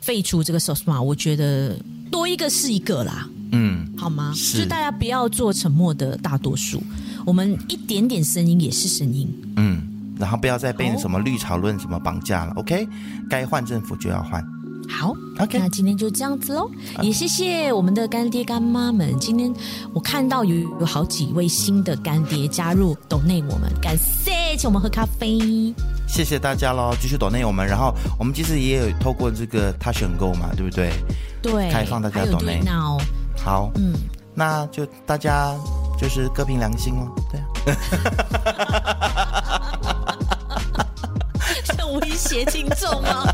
[0.00, 1.00] 废除这个 SOSMA。
[1.00, 1.76] 我觉得
[2.10, 3.28] 多一个是一个啦。
[3.52, 4.32] 嗯，好吗？
[4.34, 6.82] 是，就大家不要做沉默的大多数，
[7.24, 9.28] 我们一点点声音也是声音。
[9.56, 9.82] 嗯，
[10.18, 12.52] 然后不要再被什么绿潮论什么绑架了。
[12.56, 12.86] OK，
[13.28, 14.44] 该换政府就要换。
[14.88, 16.68] 好，OK，那今天就这样子喽。
[17.00, 19.16] 也谢谢我们的干爹干妈们。
[19.20, 19.52] 今天
[19.92, 25.72] 我看到有有好几位新的干爹加入 donate 我们，感谢，请我们喝咖啡。
[26.08, 27.64] 谢谢大家喽，继续 donate 我们。
[27.64, 30.90] 然后我们其实也有透过这个 Touch Go 嘛，对不对？
[31.40, 32.64] 对，开放大家 donate。
[33.42, 33.94] 好，嗯，
[34.34, 35.54] 那就大家
[35.98, 37.76] 就是各凭良心哦，对啊，
[41.64, 43.24] 像威胁听众吗？